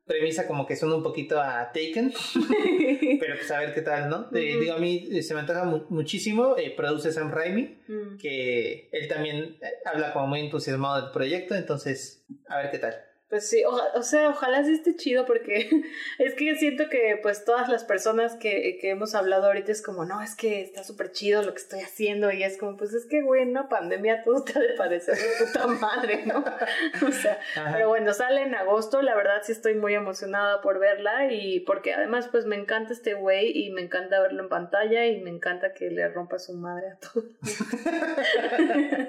[0.09, 2.13] premisa como que son un poquito a Taken,
[3.21, 4.29] pero pues a ver qué tal, ¿no?
[4.35, 8.17] Eh, digo, a mí eh, se me antoja muchísimo, eh, produce Sam Raimi, mm.
[8.17, 13.08] que él también habla como muy entusiasmado del proyecto, entonces a ver qué tal.
[13.29, 15.69] Pues sí, o, sea, ojalá sí esté chido porque
[16.19, 20.07] es que siento que pues todas las personas que, que hemos hablado ahorita es como,
[20.07, 23.05] no, es que está súper chido lo que estoy haciendo y es como, pues es
[23.05, 26.39] que, güey, no, pandemia todo te de parecer de puta madre, ¿no?
[27.07, 27.39] o sea,
[27.71, 31.93] pero bueno, sale en agosto, la verdad sí estoy muy emocionada por verla y porque
[31.93, 35.75] además pues me encanta este güey y me encanta verlo en pantalla y me encanta
[35.75, 37.27] que le rompa su madre a todos.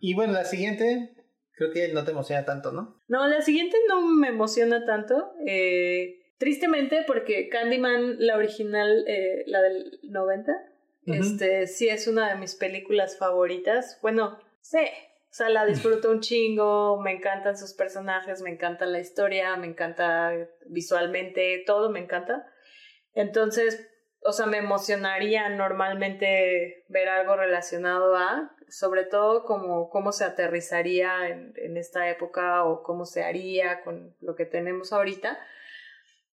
[0.00, 1.21] y bueno, la siguiente
[1.62, 2.96] Creo que no te emociona tanto, ¿no?
[3.06, 5.32] No, la siguiente no me emociona tanto.
[5.46, 10.52] Eh, tristemente, porque Candyman, la original, eh, la del 90,
[11.06, 14.00] este, sí es una de mis películas favoritas.
[14.02, 18.98] Bueno, sí, o sea, la disfruto un chingo, me encantan sus personajes, me encanta la
[18.98, 20.32] historia, me encanta
[20.66, 22.44] visualmente, todo me encanta.
[23.14, 23.88] Entonces,
[24.24, 31.28] o sea, me emocionaría normalmente ver algo relacionado a, sobre todo como cómo se aterrizaría
[31.28, 35.38] en, en esta época o cómo se haría con lo que tenemos ahorita.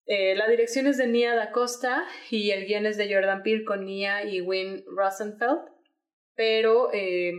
[0.06, 3.66] Eh, la dirección es de Nia Da Costa y el guion es de Jordan Peele
[3.66, 5.60] con Nia y Win Rosenfeld,
[6.34, 7.34] pero eh,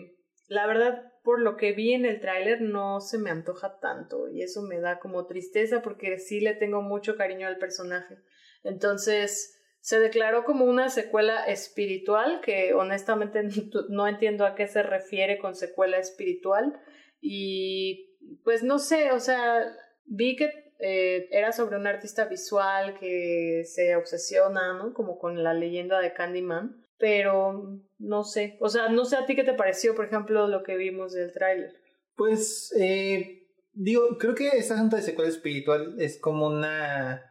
[0.48, 4.42] la verdad por lo que vi en el tráiler no se me antoja tanto y
[4.42, 8.18] eso me da como tristeza porque sí le tengo mucho cariño al personaje.
[8.64, 13.43] Entonces, se declaró como una secuela espiritual, que honestamente
[13.89, 16.81] no entiendo a qué se refiere con secuela espiritual.
[17.20, 19.64] Y pues no sé, o sea,
[20.05, 24.95] vi que eh, era sobre un artista visual que se obsesiona, ¿no?
[24.95, 26.87] Como con la leyenda de Candyman.
[26.99, 30.62] Pero no sé, o sea, no sé a ti qué te pareció, por ejemplo, lo
[30.62, 31.72] que vimos del tráiler.
[32.14, 37.24] Pues, eh, digo, creo que este asunto de secuela espiritual es como una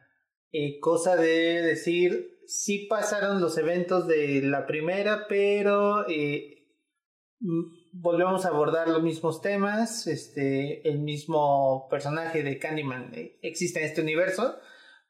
[0.51, 6.65] eh, cosa de decir, sí pasaron los eventos de la primera, pero eh,
[7.91, 10.07] volvemos a abordar los mismos temas.
[10.07, 14.59] Este, el mismo personaje de Candyman eh, existe en este universo,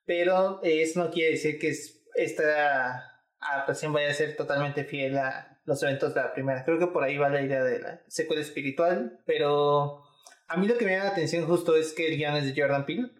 [0.05, 1.73] pero eso no quiere decir que
[2.15, 6.65] esta adaptación vaya a ser totalmente fiel a los eventos de la primera.
[6.65, 10.03] Creo que por ahí va la idea de la secuela espiritual, pero
[10.47, 12.61] a mí lo que me da la atención justo es que el guion es de
[12.61, 13.11] Jordan Peele.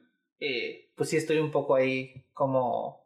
[0.42, 2.99] Eh, pues sí estoy un poco ahí como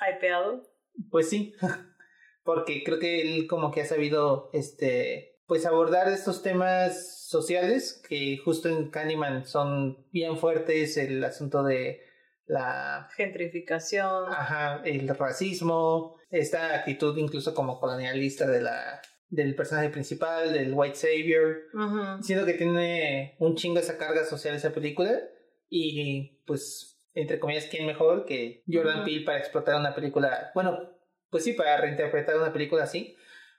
[0.00, 0.62] hypeado.
[1.10, 1.54] Pues sí,
[2.44, 8.36] porque creo que él como que ha sabido este pues abordar estos temas sociales que
[8.44, 12.02] justo en Candyman son bien fuertes, el asunto de
[12.46, 20.52] la gentrificación, ajá, el racismo, esta actitud incluso como colonialista de la del personaje principal,
[20.52, 21.56] del white savior,
[22.22, 25.18] siento que tiene un chingo esa carga social esa película
[25.68, 30.52] y pues entre comillas, ¿quién mejor que Jordan Peele para explotar una película?
[30.54, 30.78] Bueno,
[31.30, 33.16] pues sí, para reinterpretar una película así,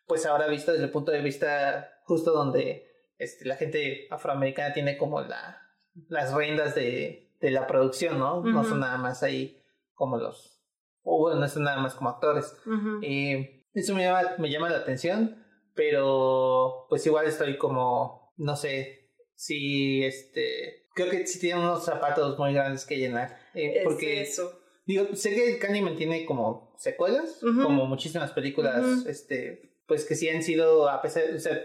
[0.07, 2.87] pues ahora visto desde el punto de vista justo donde
[3.17, 5.61] este, la gente afroamericana tiene como la,
[6.07, 8.41] las riendas de, de la producción, ¿no?
[8.43, 9.61] No son nada más ahí
[9.93, 10.63] como los,
[11.03, 12.55] o bueno, no son nada más como actores.
[13.03, 15.45] Eh, eso me llama, me llama la atención,
[15.75, 22.37] pero pues igual estoy como, no sé, si este creo que sí tiene unos zapatos
[22.37, 23.37] muy grandes que llenar.
[23.53, 24.61] Eh, porque eso.
[24.85, 30.41] Digo, sé que Candyman tiene como secuelas, como muchísimas películas, este, pues que sí han
[30.41, 31.61] sido, a pesar, o sea,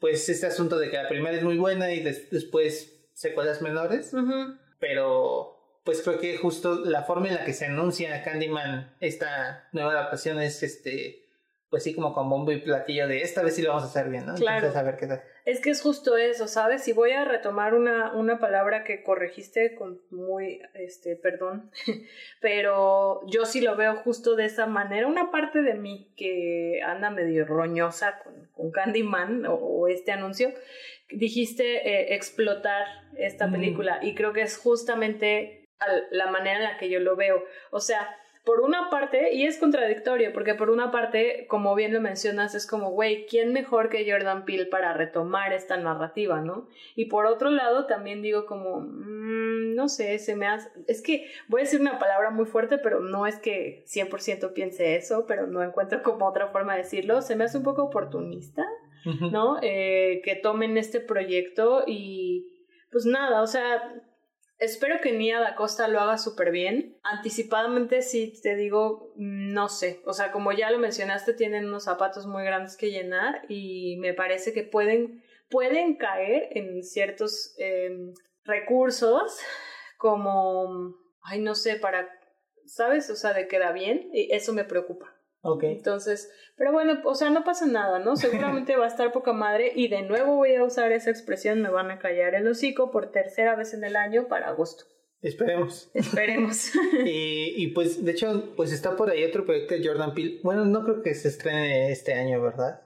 [0.00, 4.12] pues este asunto de que la primera es muy buena y después secuelas menores,
[4.80, 9.92] pero pues creo que justo la forma en la que se anuncia Candyman, esta nueva
[9.92, 11.25] adaptación es este
[11.76, 14.08] pues sí, como con bombo y platillo de esta vez sí lo vamos a hacer
[14.08, 14.34] bien, ¿no?
[14.36, 14.72] Claro.
[14.74, 15.22] a ver qué tal.
[15.44, 16.88] Es que es justo eso, ¿sabes?
[16.88, 21.70] Y voy a retomar una, una palabra que corregiste con muy, este, perdón,
[22.40, 25.06] pero yo sí lo veo justo de esa manera.
[25.06, 30.54] Una parte de mí que anda medio roñosa con, con Candyman o, este anuncio,
[31.10, 32.86] dijiste eh, explotar
[33.18, 35.66] esta película y creo que es justamente
[36.10, 37.44] la manera en la que yo lo veo.
[37.70, 38.16] O sea,
[38.46, 42.64] por una parte, y es contradictorio, porque por una parte, como bien lo mencionas, es
[42.64, 46.68] como, güey, ¿quién mejor que Jordan Peele para retomar esta narrativa, no?
[46.94, 51.26] Y por otro lado, también digo como, mm, no sé, se me hace, es que
[51.48, 55.48] voy a decir una palabra muy fuerte, pero no es que 100% piense eso, pero
[55.48, 58.64] no encuentro como otra forma de decirlo, se me hace un poco oportunista,
[59.32, 59.58] ¿no?
[59.60, 62.46] Eh, que tomen este proyecto y
[62.92, 64.04] pues nada, o sea,
[64.58, 66.98] Espero que Nia da Costa lo haga súper bien.
[67.02, 70.00] Anticipadamente sí te digo, no sé.
[70.06, 74.14] O sea, como ya lo mencionaste, tienen unos zapatos muy grandes que llenar y me
[74.14, 79.38] parece que pueden, pueden caer en ciertos em, recursos
[79.98, 82.08] como, ay, no sé, para,
[82.64, 83.10] ¿sabes?
[83.10, 84.08] O sea, de queda bien.
[84.14, 85.15] Y eso me preocupa.
[85.46, 85.64] Ok.
[85.64, 88.16] Entonces, pero bueno, o sea, no pasa nada, ¿no?
[88.16, 91.70] Seguramente va a estar poca madre y de nuevo voy a usar esa expresión, me
[91.70, 94.84] van a callar el hocico por tercera vez en el año para agosto.
[95.22, 95.90] Esperemos.
[95.94, 96.72] Esperemos.
[97.04, 100.40] y, y pues, de hecho, pues está por ahí otro proyecto de Jordan Peele.
[100.42, 102.82] Bueno, no creo que se estrene este año, ¿verdad?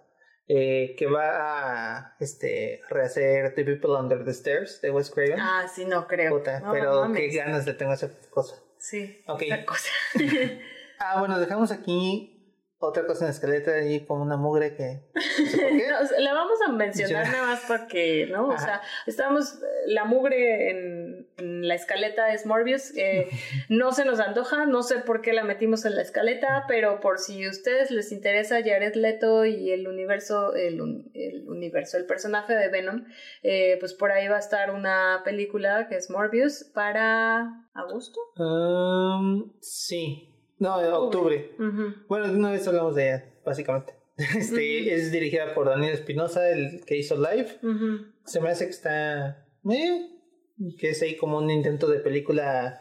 [0.52, 5.38] Eh, que va a este, rehacer The People Under the Stairs de Wes Craven.
[5.38, 6.36] ah, sí, no creo.
[6.36, 8.56] Puta, No, pero qué ganas le tengo a esa cosa.
[8.78, 9.42] Sí, Ok.
[9.42, 9.90] esa cosa.
[11.02, 12.39] Ah, bueno, dejamos aquí
[12.82, 15.02] otra cosa en la escaleta ahí como una mugre que...
[15.14, 15.70] no sé.
[15.90, 17.24] No, la vamos a mencionar Menciona.
[17.24, 18.48] nada más porque, ¿no?
[18.48, 23.28] O sea, estamos, la mugre en, en la escaleta es Morbius, eh,
[23.68, 27.18] no se nos antoja, no sé por qué la metimos en la escaleta, pero por
[27.18, 30.80] si a ustedes les interesa Jared Leto y el universo, el,
[31.12, 33.04] el universo, el personaje de Venom,
[33.42, 38.20] eh, pues por ahí va a estar una película que es Morbius para agosto.
[38.38, 40.29] Um, sí.
[40.60, 41.56] No, octubre.
[42.08, 43.94] Bueno, de una vez hablamos de ella, básicamente.
[44.38, 44.94] Este.
[44.94, 47.58] Es dirigida por Daniel Espinosa, el que hizo Live.
[48.24, 49.46] Se me hace que está...
[49.68, 50.08] eh,
[50.78, 52.78] que es ahí como un intento de película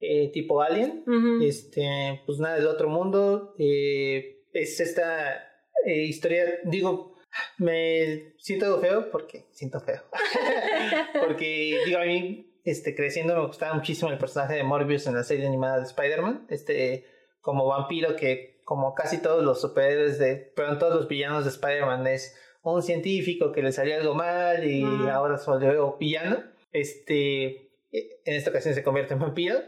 [0.00, 1.04] eh, tipo Alien.
[1.42, 3.54] Este, pues nada del otro mundo.
[3.58, 5.36] eh, es esta
[5.84, 7.16] eh, historia, digo,
[7.58, 10.02] me siento feo porque siento feo.
[11.26, 15.22] porque, digo, a mí, este, creciendo me gustaba muchísimo el personaje de Morbius en la
[15.22, 16.46] serie animada de Spider-Man.
[16.50, 17.04] Este,
[17.40, 22.06] como vampiro que, como casi todos los superhéroes de, perdón, todos los villanos de Spider-Man
[22.06, 26.42] es un científico que le salió algo mal y ahora se volvió villano.
[26.72, 29.58] Este, en esta ocasión se convierte en vampiro.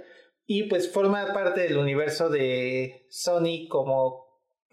[0.47, 4.27] Y pues forma parte del universo de Sony como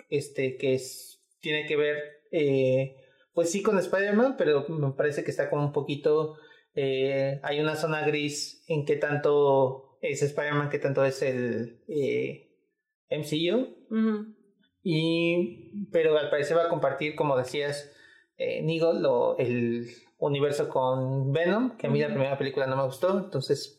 [0.09, 1.97] este que es, tiene que ver
[2.31, 2.97] eh,
[3.33, 6.37] pues sí con Spider-Man, pero me parece que está como un poquito
[6.73, 12.48] eh, hay una zona gris en que tanto es Spider-Man que tanto es el eh,
[13.11, 13.75] MCU
[14.83, 17.91] y pero al parecer va a compartir como decías
[18.37, 19.87] eh, Nigo lo, el
[20.17, 23.77] universo con Venom que a mí la primera película no me gustó entonces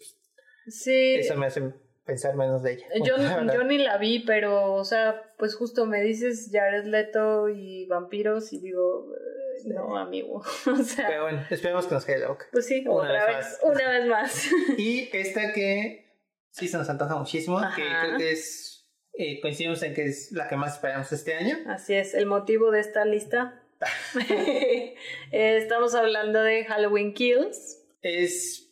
[0.67, 1.15] Sí.
[1.15, 1.73] eso me hace
[2.05, 6.51] pensar menos de ella Yo, ni la vi, pero, o sea, pues justo me dices
[6.53, 10.43] Jared Leto y vampiros y digo, eh, no, amigo.
[10.67, 12.47] O sea, Pero bueno, esperemos que nos quede la boca.
[12.53, 13.61] pues sí, una otra vez vez, más.
[13.65, 14.51] una vez más.
[14.79, 16.13] Y esta que
[16.51, 18.70] sí se nos antoja muchísimo, que creo que es,
[19.15, 21.57] eh, coincidimos en que es la que más esperamos este año.
[21.67, 23.63] Así es, el motivo de esta lista.
[24.29, 24.95] Eh,
[25.33, 27.83] Estamos hablando de Halloween Kills.
[28.03, 28.71] Es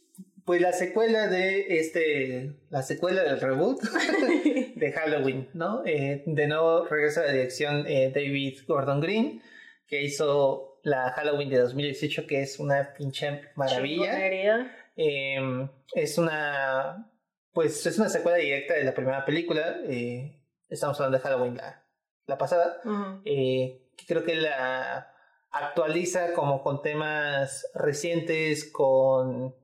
[0.49, 3.83] pues la secuela de este, la secuela del reboot
[4.77, 5.83] de Halloween, ¿no?
[5.85, 9.43] Eh, de nuevo regresa a la dirección eh, David Gordon Green,
[9.87, 14.73] que hizo la Halloween de 2018, que es una pinche maravilla.
[14.97, 17.11] Eh, es una.
[17.53, 19.77] Pues es una secuela directa de la primera película.
[19.89, 21.85] eh, estamos hablando de Halloween la,
[22.27, 22.81] la pasada.
[23.25, 25.13] Eh, que creo que la
[25.51, 29.55] actualiza como con temas recientes, con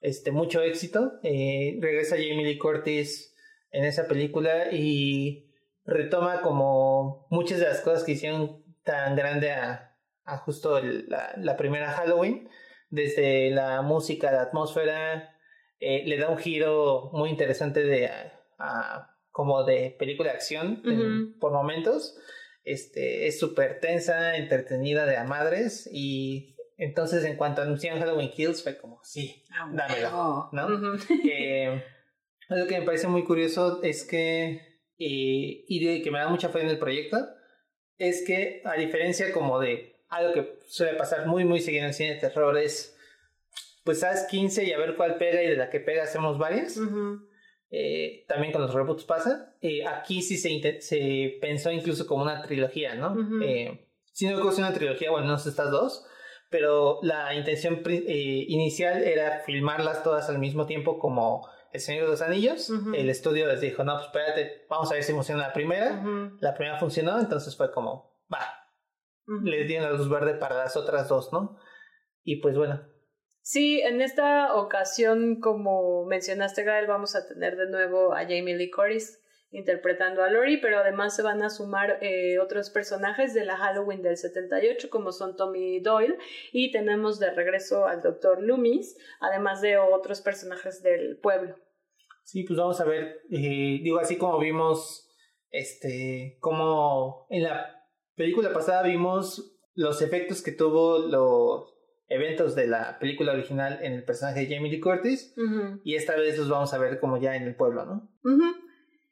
[0.00, 1.12] este mucho éxito.
[1.22, 3.34] Eh, regresa Jamie Lee Curtis
[3.70, 5.52] en esa película y
[5.84, 11.32] retoma como muchas de las cosas que hicieron tan grande a, a justo el- la,
[11.36, 12.48] la primera Halloween,
[12.88, 15.35] desde la música, la atmósfera,
[15.80, 20.80] eh, le da un giro muy interesante de a- a- como de película de acción
[20.84, 22.16] en- por momentos.
[22.64, 28.62] Este, es súper tensa, entretenida de a madres y entonces en cuanto anunciaron Halloween Kills
[28.62, 30.48] fue como, sí, Ah, dámelo.
[30.52, 30.66] ¿no?
[30.66, 30.96] Ujú.
[31.30, 31.82] Eh,
[32.68, 34.50] que me parece muy curioso es que,
[34.98, 37.18] eh, y de que me da mucha fe en el proyecto,
[37.98, 41.94] es que a diferencia como de algo que suele pasar muy muy seguido en el
[41.94, 42.95] cine de terror es,
[43.86, 46.76] pues sabes 15 y a ver cuál pega y de la que pega hacemos varias.
[46.76, 47.20] Ujú.
[47.70, 49.54] Eh, también con los reboots pasa.
[49.60, 53.12] Eh, aquí sí se, se pensó incluso como una trilogía, ¿no?
[53.12, 53.42] Ujú.
[53.42, 56.04] Eh, si no es una trilogía, bueno, no sé estas dos,
[56.50, 62.10] pero la intención eh, inicial era filmarlas todas al mismo tiempo como El Señor de
[62.10, 62.68] los Anillos.
[62.68, 62.92] Ujú.
[62.92, 66.02] El estudio les dijo, no, pues espérate, vamos a ver si funciona la primera.
[66.40, 68.40] La primera funcionó, entonces fue como, va,
[69.44, 71.56] les dieron la luz verde para las otras dos, ¿no?
[72.24, 72.80] Y pues bueno,
[73.48, 78.72] Sí, en esta ocasión, como mencionaste, Gael, vamos a tener de nuevo a Jamie Lee
[78.72, 79.22] Curtis
[79.52, 84.02] interpretando a Lori, pero además se van a sumar eh, otros personajes de la Halloween
[84.02, 86.18] del 78, como son Tommy Doyle,
[86.50, 88.42] y tenemos de regreso al Dr.
[88.42, 91.54] Loomis, además de otros personajes del pueblo.
[92.24, 95.08] Sí, pues vamos a ver, eh, digo, así como vimos,
[95.50, 97.86] este, como en la
[98.16, 101.75] película pasada vimos los efectos que tuvo los
[102.08, 105.34] eventos de la película original en el personaje de Jamie Lee Curtis,
[105.84, 108.08] y esta vez los vamos a ver como ya en el pueblo, ¿no?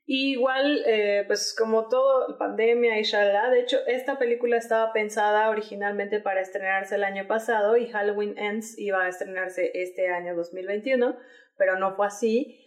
[0.06, 5.48] Y igual, eh, pues como todo, pandemia y shalala, de hecho, esta película estaba pensada
[5.48, 11.16] originalmente para estrenarse el año pasado y Halloween Ends iba a estrenarse este año 2021,
[11.56, 12.60] pero no fue así.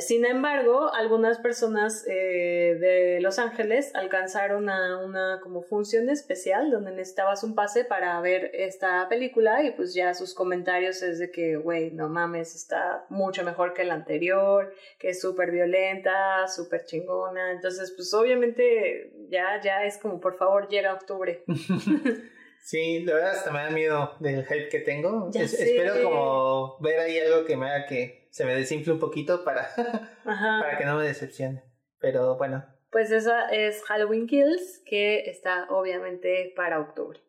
[0.00, 6.90] Sin embargo, algunas personas eh, de Los Ángeles alcanzaron a una como función especial donde
[6.90, 11.56] necesitabas un pase para ver esta película y pues ya sus comentarios es de que,
[11.56, 17.52] güey, no mames, está mucho mejor que la anterior, que es súper violenta, súper chingona.
[17.52, 21.44] Entonces, pues obviamente ya, ya es como, por favor, llega octubre.
[22.64, 25.30] Sí, la verdad hasta me da miedo del hype que tengo.
[25.34, 29.68] espero como ver ahí algo que me haga que se me desinfle un poquito para,
[30.24, 31.62] para que no me decepcione.
[31.98, 32.64] Pero bueno.
[32.90, 37.20] Pues esa es Halloween Kills, que está obviamente para octubre.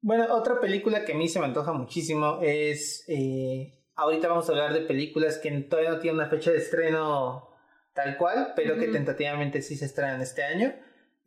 [0.00, 3.04] Bueno, otra película que a mí se me antoja muchísimo es...
[3.08, 7.50] Eh, ahorita vamos a hablar de películas que todavía no tienen una fecha de estreno
[7.94, 10.72] tal cual, pero que tentativamente sí se estrenan este año.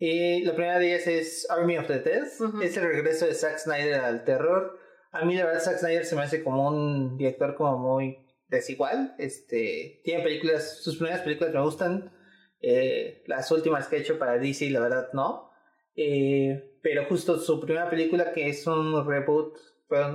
[0.06, 2.28] Y la primera de ellas es Army of the Dead.
[2.62, 4.78] Es el regreso de Zack Snyder al terror.
[5.14, 8.18] A mí la verdad Zack Snyder se me hace como un director como muy
[8.50, 9.16] desigual.
[9.18, 12.12] Este, tiene películas, sus primeras películas me gustan.
[12.60, 15.52] Eh, las últimas que ha hecho para DC, la verdad no.
[15.96, 19.58] Eh, pero justo su primera película que es un reboot,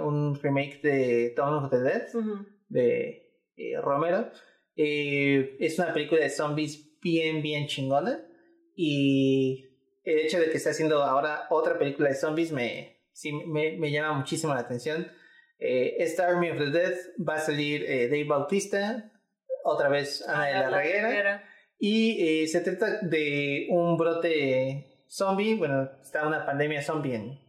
[0.04, 2.08] un remake de Dawn of the Dead
[2.68, 3.26] de
[3.56, 4.32] eh, Romero.
[4.76, 8.22] es una película de zombies bien, bien chingona.
[8.76, 9.67] Y
[10.08, 13.90] el hecho de que esté haciendo ahora otra película de zombies me, sí, me, me
[13.90, 15.06] llama muchísimo la atención.
[15.58, 19.12] Eh, esta Army of the Dead va a salir eh, Dave Bautista,
[19.64, 21.44] otra vez Ana de la, Reguera,
[21.78, 27.40] y eh, se trata de un brote zombie, bueno, está una pandemia zombie en,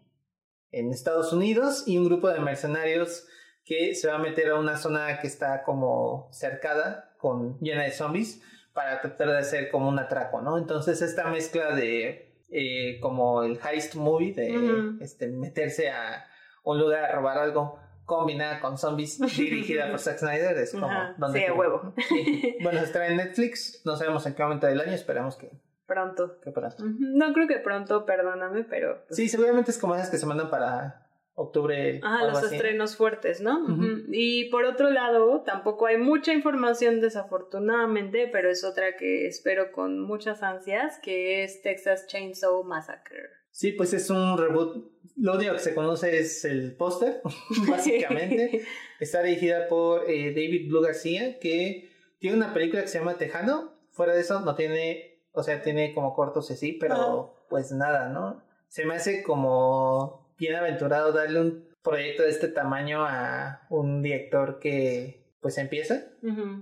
[0.72, 3.26] en Estados Unidos y un grupo de mercenarios
[3.64, 7.92] que se va a meter a una zona que está como cercada, con, llena de
[7.92, 8.42] zombies,
[8.74, 10.58] para tratar de hacer como un atraco, ¿no?
[10.58, 16.26] Entonces esta mezcla de eh, como el heist movie de este, meterse a
[16.64, 21.46] un lugar a robar algo combinada con zombies dirigida por Zack Snyder es como donde
[21.46, 21.94] sí, huevo.
[22.64, 25.52] Bueno se está en Netflix no sabemos en qué momento del año esperamos que
[25.86, 26.40] pronto.
[26.42, 26.84] que pronto.
[26.84, 30.50] No creo que pronto perdóname pero pues sí seguramente es como esas que se mandan
[30.50, 31.09] para
[31.40, 32.02] octubre.
[32.04, 33.66] Ah, los estrenos fuertes, ¿no?
[34.12, 40.02] Y por otro lado, tampoco hay mucha información desafortunadamente, pero es otra que espero con
[40.02, 43.30] muchas ansias, que es Texas Chainsaw Massacre.
[43.52, 44.92] Sí, pues es un reboot.
[45.16, 47.22] Lo único que se conoce es el póster,
[47.70, 48.64] básicamente.
[49.00, 53.74] Está dirigida por eh, David Blue García, que tiene una película que se llama Tejano.
[53.92, 58.44] Fuera de eso, no tiene, o sea, tiene como cortos así, pero pues nada, ¿no?
[58.68, 64.60] Se me hace como bien aventurado darle un proyecto de este tamaño a un director
[64.60, 66.04] que pues empieza.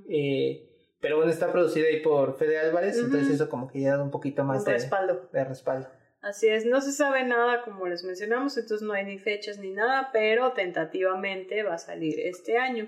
[0.09, 0.69] Eh,
[0.99, 4.11] pero bueno, está producido ahí por Fede Álvarez, entonces eso como que ya da un
[4.11, 5.29] poquito más de respaldo.
[5.31, 5.87] de respaldo.
[6.21, 9.71] Así es, no se sabe nada como les mencionamos, entonces no hay ni fechas ni
[9.71, 12.87] nada, pero tentativamente va a salir este año.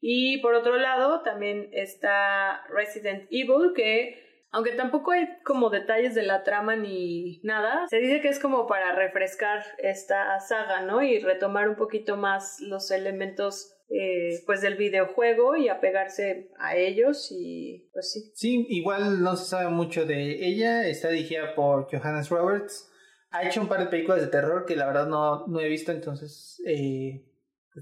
[0.00, 4.25] Y por otro lado, también está Resident Evil, que
[4.56, 8.66] aunque tampoco hay como detalles de la trama ni nada, se dice que es como
[8.66, 11.02] para refrescar esta saga, ¿no?
[11.02, 17.28] Y retomar un poquito más los elementos eh, pues del videojuego y apegarse a ellos
[17.30, 18.32] y pues sí.
[18.34, 22.90] Sí, igual no se sabe mucho de ella, está dirigida por Johannes Roberts,
[23.32, 25.92] ha hecho un par de películas de terror que la verdad no, no he visto,
[25.92, 27.26] entonces eh,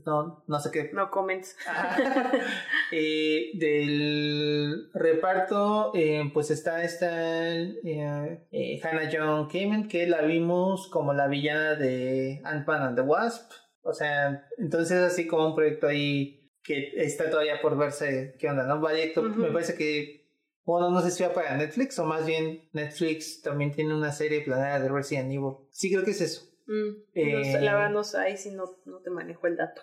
[0.05, 0.91] no, no sé qué.
[0.93, 1.57] No comments.
[2.93, 10.89] eh, del reparto, eh, pues está esta eh, eh, Hannah John Kamen, que la vimos
[10.89, 13.53] como la villana de Ant-Man and the Wasp.
[13.83, 18.65] O sea, entonces así como un proyecto ahí que está todavía por verse qué onda,
[18.65, 18.81] ¿no?
[18.81, 20.31] Proyecto, me parece que,
[20.65, 24.41] bueno, no sé si va para Netflix o más bien Netflix también tiene una serie
[24.41, 25.57] planeada de Resident Evil.
[25.71, 26.54] Sí, creo que es eso.
[26.67, 29.83] Mm, eh, la verdad no sé, ahí sí no, no te manejo el dato.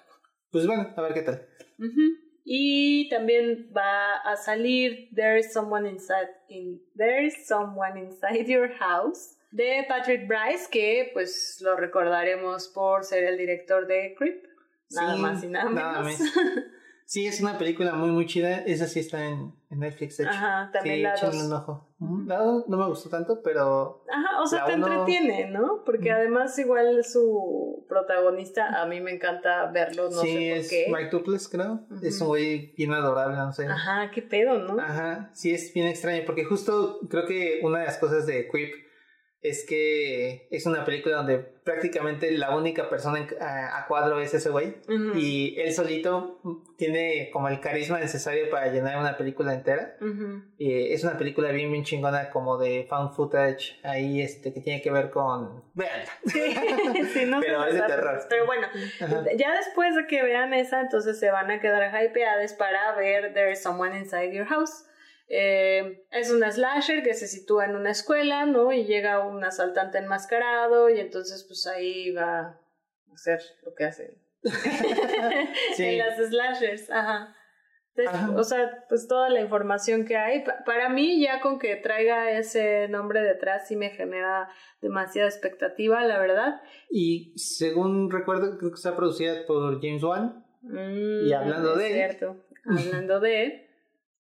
[0.51, 1.47] Pues bueno, a ver qué tal.
[2.43, 8.69] Y también va a salir There is Someone Inside, in, There is Someone Inside Your
[8.79, 14.43] House de Patrick Bryce, que pues lo recordaremos por ser el director de Creep.
[14.91, 16.19] Nada más y nada menos.
[17.11, 18.59] Sí, es una película muy, muy chida.
[18.59, 20.33] Esa sí está en, Netflix, de hecho.
[20.33, 21.35] Ajá, también la dos.
[21.35, 21.85] un ojo.
[21.99, 24.05] no, me gustó tanto, pero...
[24.09, 25.83] Ajá, o sea, te entretiene, ¿no?
[25.83, 31.09] Porque además igual su protagonista, a mí me encanta verlo, no sé por es Mike
[31.11, 31.81] Duples, creo.
[32.01, 33.65] Es un güey bien adorable, no sé.
[33.65, 34.81] Ajá, qué pedo, ¿no?
[34.81, 38.73] Ajá, sí, es bien extraño, porque justo creo que una de las cosas de Quip
[39.41, 44.75] es que es una película donde prácticamente la única persona a, cuadro es ese güey.
[45.15, 46.39] Y él solito
[46.77, 49.97] tiene como el carisma necesario para llenar una película entera.
[50.57, 54.81] y es una película bien, bien chingona, como de found footage, ahí este, que tiene
[54.81, 55.63] que ver con.
[55.73, 56.05] Veanla.
[56.25, 56.53] Sí,
[57.13, 58.19] sí, no Pero es de terror.
[58.29, 58.67] Pero bueno,
[59.37, 63.61] ya después de que vean esa, entonces se van a quedar hypeadas para ver There's
[63.63, 64.85] Someone Inside Your House.
[65.33, 68.73] Eh, es una slasher que se sitúa en una escuela, ¿no?
[68.73, 72.59] Y llega un asaltante enmascarado y entonces pues ahí va a
[73.13, 74.17] hacer lo que hace
[75.77, 77.33] en las slashers, ajá.
[78.35, 82.89] O sea, pues toda la información que hay, para mí ya con que traiga ese
[82.89, 84.49] nombre detrás sí me genera
[84.81, 86.61] demasiada expectativa, la verdad.
[86.89, 90.43] Y según recuerdo, creo que está producida por James Wan.
[90.61, 91.87] Mm, y hablando de...
[91.87, 93.70] Cierto, hablando de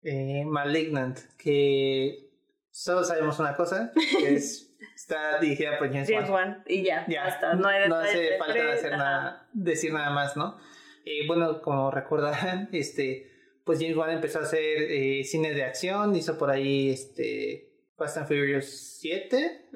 [0.04, 2.30] eh, Malignant, que
[2.72, 6.64] solo sabemos una cosa, que es, está dirigida por James, Wan.
[6.68, 10.58] Y ya, ya No, hace falta hacer nada, decir nada más, ¿no?
[11.06, 13.32] Eh, bueno, como recordarán, este,
[13.64, 18.18] pues James Wan empezó a hacer eh, cine de acción, hizo por ahí este Fast
[18.18, 19.70] and Furious 7,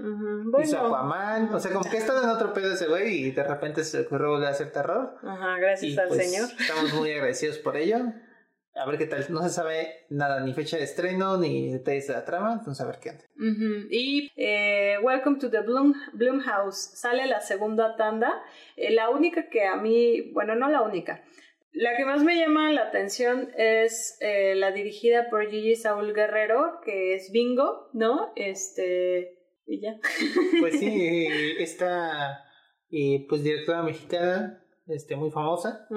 [0.63, 3.83] hizo Aquaman, o sea, como que estado en otro pedo ese güey y de repente
[3.83, 5.17] se ocurrió volver a hacer terror.
[5.21, 6.49] Ajá, gracias al pues, señor.
[6.57, 8.13] Estamos muy agradecidos por ello.
[8.75, 9.25] A ver qué tal.
[9.29, 12.87] No se sabe nada, ni fecha de estreno, ni detalles de la trama, entonces a
[12.87, 13.23] ver qué anda.
[13.91, 18.41] Y eh, Welcome to the Bloom, Bloomhouse sale la segunda tanda.
[18.75, 21.23] Eh, la única que a mí, bueno, no la única.
[21.71, 26.81] La que más me llama la atención es eh, la dirigida por Gigi Saúl Guerrero,
[26.83, 28.31] que es Bingo, ¿no?
[28.35, 29.39] Este.
[29.67, 29.99] Y ya.
[30.59, 31.27] Pues sí,
[31.59, 32.43] esta
[33.27, 35.87] pues directora mexicana, este, muy famosa.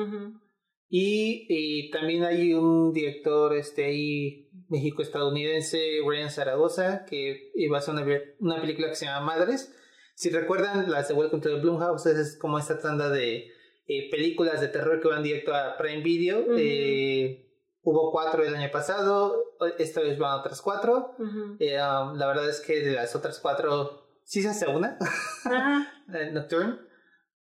[0.89, 8.07] Y, también hay un director este ahí México-estadounidense, Ryan Zaragoza, que iba a hacer una,
[8.41, 9.75] una, película que se llama Madres.
[10.15, 13.51] Si recuerdan, las de Welcome to the Blumhouse es como esta tanda de
[13.89, 16.45] eh, películas de terror que van directo a Prime Video.
[16.57, 17.47] Eh,
[17.83, 19.37] hubo cuatro el año pasado,
[19.79, 21.15] esta vez van otras cuatro.
[21.61, 24.99] Eh, um, la verdad es que de las otras cuatro sí se hace una,
[26.33, 26.79] Nocturne.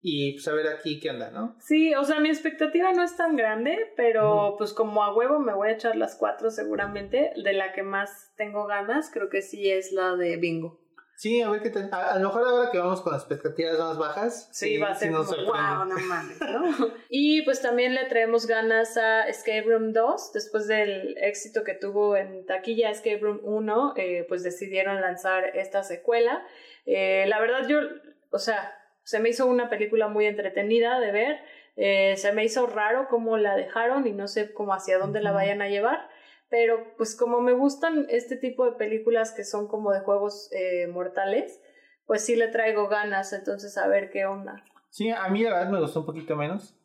[0.05, 1.55] Y pues a ver aquí qué onda, ¿no?
[1.59, 5.53] Sí, o sea, mi expectativa no es tan grande, pero pues como a huevo me
[5.53, 7.31] voy a echar las cuatro seguramente.
[7.41, 10.81] De la que más tengo ganas, creo que sí es la de Bingo.
[11.15, 11.89] Sí, a ver qué tal.
[11.93, 14.49] A, lo mejor ahora que vamos con expectativas más bajas.
[14.51, 16.91] Sí, va a ser como, wow, no mames, ¿no?
[17.09, 20.33] y pues también le traemos ganas a Escape Room 2.
[20.33, 25.81] Después del éxito que tuvo en taquilla Escape Room 1, eh, pues decidieron lanzar esta
[25.83, 26.45] secuela.
[26.85, 27.79] Eh, la verdad yo,
[28.31, 28.73] o sea
[29.03, 31.39] se me hizo una película muy entretenida de ver.
[31.75, 35.31] Eh, se me hizo raro cómo la dejaron y no sé cómo hacia dónde la
[35.31, 36.09] vayan a llevar.
[36.49, 40.87] Pero pues como me gustan este tipo de películas que son como de juegos eh,
[40.87, 41.61] mortales,
[42.05, 44.63] pues sí le traigo ganas, entonces a ver qué onda.
[44.89, 46.77] Sí, a mí la verdad me gustó un poquito menos,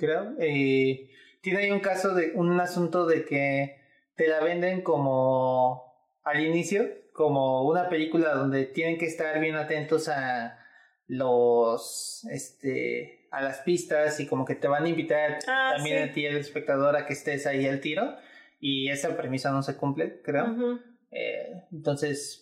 [0.00, 0.34] creo.
[0.40, 1.08] Eh,
[1.40, 3.80] tiene ahí un caso de un asunto de que
[4.16, 5.84] te la venden como
[6.24, 10.61] al inicio, como una película donde tienen que estar bien atentos a
[11.08, 16.12] los este a las pistas y como que te van a invitar ah, también a
[16.12, 18.16] ti el espectador a que estés ahí al tiro.
[18.60, 20.78] Y esa premisa no se cumple creo.
[21.10, 22.41] Eh, entonces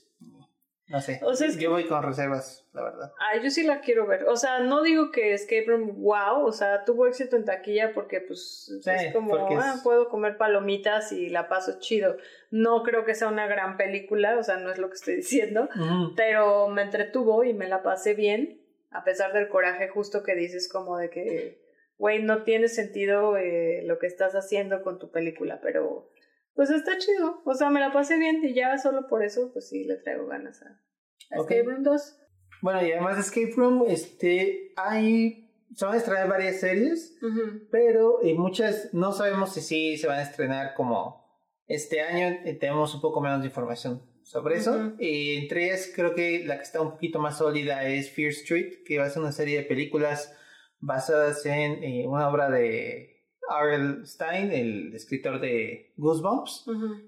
[0.91, 1.20] no sé.
[1.59, 3.12] Yo voy con reservas la verdad.
[3.18, 4.24] Ah yo sí la quiero ver.
[4.24, 8.20] O sea no digo que Escape Room wow o sea tuvo éxito en taquilla porque
[8.20, 12.16] pues es como ah, puedo comer palomitas y la paso chido.
[12.51, 15.68] No creo que sea una gran película o sea no es lo que estoy diciendo
[16.16, 18.61] pero me entretuvo y me la pasé bien
[18.91, 21.61] a pesar del coraje justo que dices como de que,
[21.99, 26.11] güey, no tiene sentido eh, lo que estás haciendo con tu película, pero
[26.55, 29.69] pues está chido, o sea, me la pasé bien y ya solo por eso, pues
[29.69, 30.81] sí, le traigo ganas a,
[31.31, 32.19] Escape Room 2.
[32.63, 37.17] Bueno, y además de Escape Room, este, hay, se van a estrenar varias series,
[37.71, 41.21] pero y muchas no sabemos si sí se van a estrenar como
[41.67, 44.93] este año, eh, tenemos un poco menos de información sobre eso.
[44.99, 48.85] y entre ellas creo que la que está un poquito más sólida es Fear Street,
[48.85, 50.37] que va a ser una serie de películas
[50.81, 53.20] basadas en eh, una obra de
[53.51, 54.07] R.L.
[54.07, 56.67] Stein, el escritor de Goosebumps.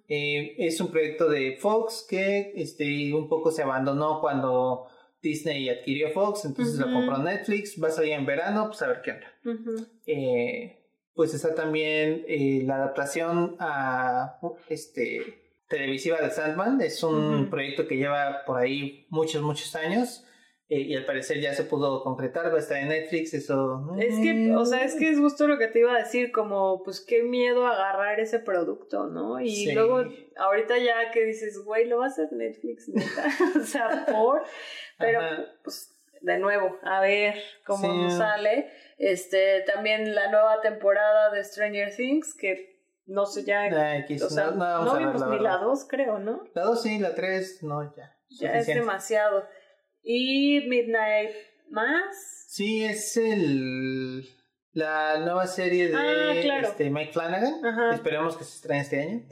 [0.08, 4.86] Eh, es un proyecto de Fox que este, un poco se abandonó cuando
[5.22, 9.02] Disney adquirió Fox, entonces lo compró Netflix, va a salir en verano, pues a ver
[9.02, 9.88] qué onda.
[10.06, 10.78] Eh,
[11.14, 12.24] pues está también
[12.66, 14.38] la adaptación a
[14.68, 16.80] este televisiva de Sandman.
[16.80, 20.24] Es un proyecto que lleva por ahí muchos, muchos años.
[20.72, 23.94] Eh, y al parecer ya se pudo concretar, va a estar en Netflix, eso...
[23.98, 26.82] Es que, o sea, es que es justo lo que te iba a decir, como,
[26.82, 29.38] pues qué miedo agarrar ese producto, ¿no?
[29.38, 30.02] Y luego,
[30.34, 33.26] ahorita ya que dices, güey, lo va a hacer Netflix, neta,
[33.60, 34.44] o sea, por,
[34.98, 35.20] pero,
[35.62, 37.34] pues, de nuevo, a ver
[37.66, 38.70] cómo nos sale.
[38.96, 43.68] Este, también la nueva temporada de Stranger Things, que no sé ya,
[44.24, 46.44] o sea, no, vimos ni la 2, creo, ¿no?
[46.54, 48.16] La 2 sí, la 3 no, ya.
[48.40, 49.44] Ya es demasiado.
[50.02, 51.30] Y Midnight
[51.70, 52.46] Mass.
[52.48, 54.24] Sí, es el
[54.72, 57.54] la nueva serie de ah, este, Mike Flanagan.
[57.92, 59.22] Esperemos que se estrene este año.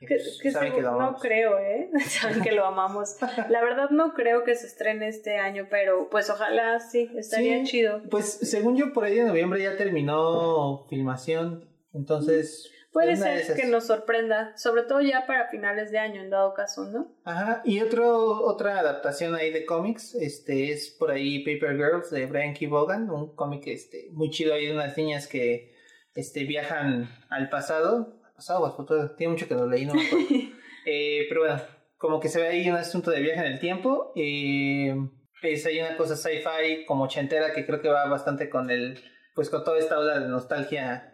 [0.00, 0.40] Pues,
[0.82, 1.90] no creo, ¿eh?
[2.06, 3.16] Saben que lo amamos.
[3.48, 8.02] La verdad no creo que se estrene este año, pero pues ojalá sí, estaría chido.
[8.08, 13.86] Pues según yo por ahí de noviembre ya terminó filmación, entonces Puede ser que nos
[13.86, 17.14] sorprenda, sobre todo ya para finales de año, en dado caso, ¿no?
[17.24, 22.26] Ajá, y otro, otra adaptación ahí de cómics, este, es por ahí Paper Girls de
[22.26, 22.60] Brian K.
[22.68, 25.76] Vaughan, un cómic este, muy chido ahí de unas niñas que
[26.14, 29.92] este, viajan al pasado, al pasado o al futuro, tiene mucho que lo leí, no
[30.86, 31.60] eh, pero bueno,
[31.98, 34.96] como que se ve ahí un asunto de viaje en el tiempo, eh,
[35.42, 38.98] es ahí una cosa sci-fi como ochentera que creo que va bastante con el,
[39.34, 41.12] pues con toda esta ola de nostalgia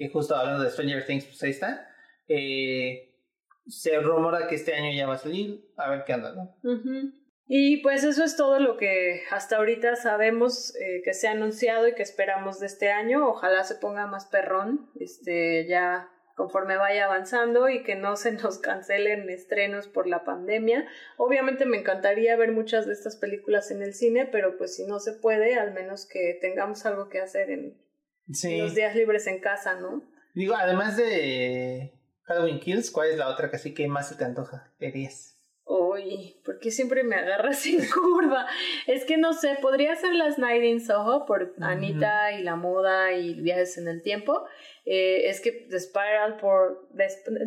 [0.00, 1.86] que justo hablando de Stranger Things, pues ahí está.
[2.26, 3.14] Eh,
[3.66, 6.56] se rumora que este año ya va a salir, a ver qué anda, ¿no?
[7.46, 11.86] Y pues eso es todo lo que hasta ahorita sabemos eh, que se ha anunciado
[11.86, 13.28] y que esperamos de este año.
[13.28, 18.58] Ojalá se ponga más perrón, este, ya conforme vaya avanzando y que no se nos
[18.58, 20.88] cancelen estrenos por la pandemia.
[21.18, 24.98] Obviamente me encantaría ver muchas de estas películas en el cine, pero pues si no
[24.98, 27.76] se puede, al menos que tengamos algo que hacer en,
[28.58, 30.02] los días libres en casa, ¿no?
[30.34, 31.92] Digo, además de
[32.24, 35.36] Halloween Kills, ¿cuál es la otra que así que más se te antoja de 10?
[35.64, 38.46] Uy, ¿por qué siempre me agarras en curva?
[38.86, 43.12] Es que no sé, podría ser las Night in Soho por Anita y la moda
[43.12, 44.44] y viajes en el tiempo.
[44.84, 46.88] Eh, es que The Spiral por...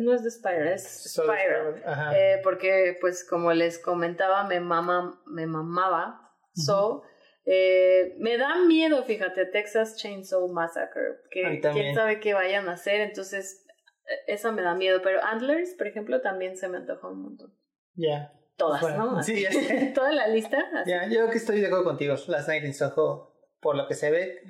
[0.00, 1.82] no es The Spiral, es Spiral.
[2.14, 6.32] Eh, porque pues como les comentaba, me, mama, me mamaba.
[6.54, 7.02] So
[7.46, 13.00] eh, me da miedo, fíjate, Texas Chainsaw Massacre, que quién sabe qué vayan a hacer,
[13.00, 13.66] entonces
[14.06, 17.54] e, esa me da miedo, pero Antlers, por ejemplo, también se me antoja un montón.
[17.94, 18.32] Ya.
[18.56, 19.22] Todas, ¿no?
[19.22, 19.50] Sí, ya
[19.94, 20.58] Toda la lista.
[20.86, 24.10] Ya, yo que estoy de acuerdo contigo, Last Night in Soho, por lo que se
[24.10, 24.40] ve,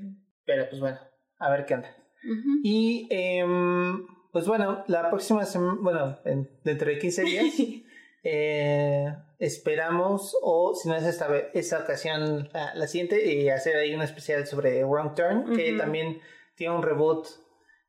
[0.44, 0.98] pero pues bueno,
[1.38, 1.96] a ver qué anda.
[2.62, 6.18] Y em, pues bueno, la próxima semana, bueno,
[6.64, 7.44] dentro de 15 días,
[8.24, 9.06] eh,
[9.38, 14.46] esperamos, o si no es esta esa ocasión, la, siguiente, y hacer ahí un especial
[14.46, 16.20] sobre Wrong Turn, que también
[16.54, 17.26] tiene un reboot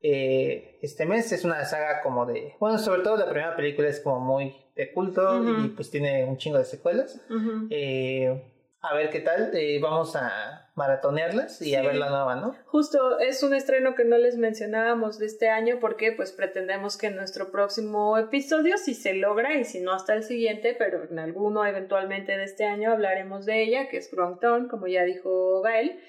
[0.01, 1.31] eh, este mes.
[1.31, 2.55] Es una saga como de.
[2.59, 6.37] Bueno, sobre todo la primera película es como muy de culto y pues tiene un
[6.37, 7.21] chingo de secuelas.
[7.69, 8.51] eh,
[8.81, 9.51] a ver qué tal.
[9.53, 12.55] Eh, vamos a maratonearlas y a ver la nueva, ¿no?
[12.65, 17.07] Justo, es un estreno que no les mencionábamos de este año porque pues pretendemos que
[17.07, 21.17] en nuestro próximo episodio, si se logra y si no hasta el siguiente, pero en
[21.17, 24.11] alguno eventualmente de este año hablaremos de ella, que es
[24.41, 25.99] Town, como ya dijo Gael.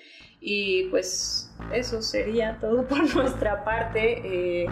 [0.40, 4.20] Y pues eso sería todo por nuestra parte.
[4.24, 4.66] Eh,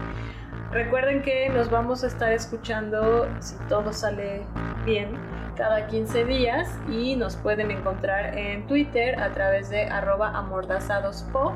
[0.72, 4.42] recuerden que nos vamos a estar escuchando, si todo sale
[4.84, 5.16] bien,
[5.56, 11.52] cada 15 días y nos pueden encontrar en Twitter a través de arroba amordazadospod.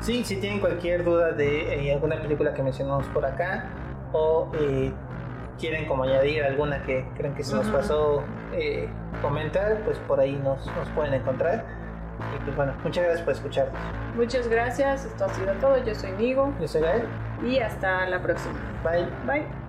[0.00, 3.70] Sí, si tienen cualquier duda de eh, alguna película que mencionamos por acá
[4.12, 4.92] o eh,
[5.58, 8.22] quieren como añadir alguna que creen que se nos pasó
[8.52, 8.88] eh,
[9.20, 11.64] comentar, pues por ahí nos, nos pueden encontrar.
[12.34, 13.80] Y pues bueno, muchas gracias por escucharnos.
[14.16, 15.82] Muchas gracias, esto ha sido todo.
[15.84, 16.52] Yo soy Nigo.
[16.60, 17.04] Yo soy Gael.
[17.44, 18.54] Y hasta la próxima.
[18.84, 19.06] Bye.
[19.26, 19.61] Bye.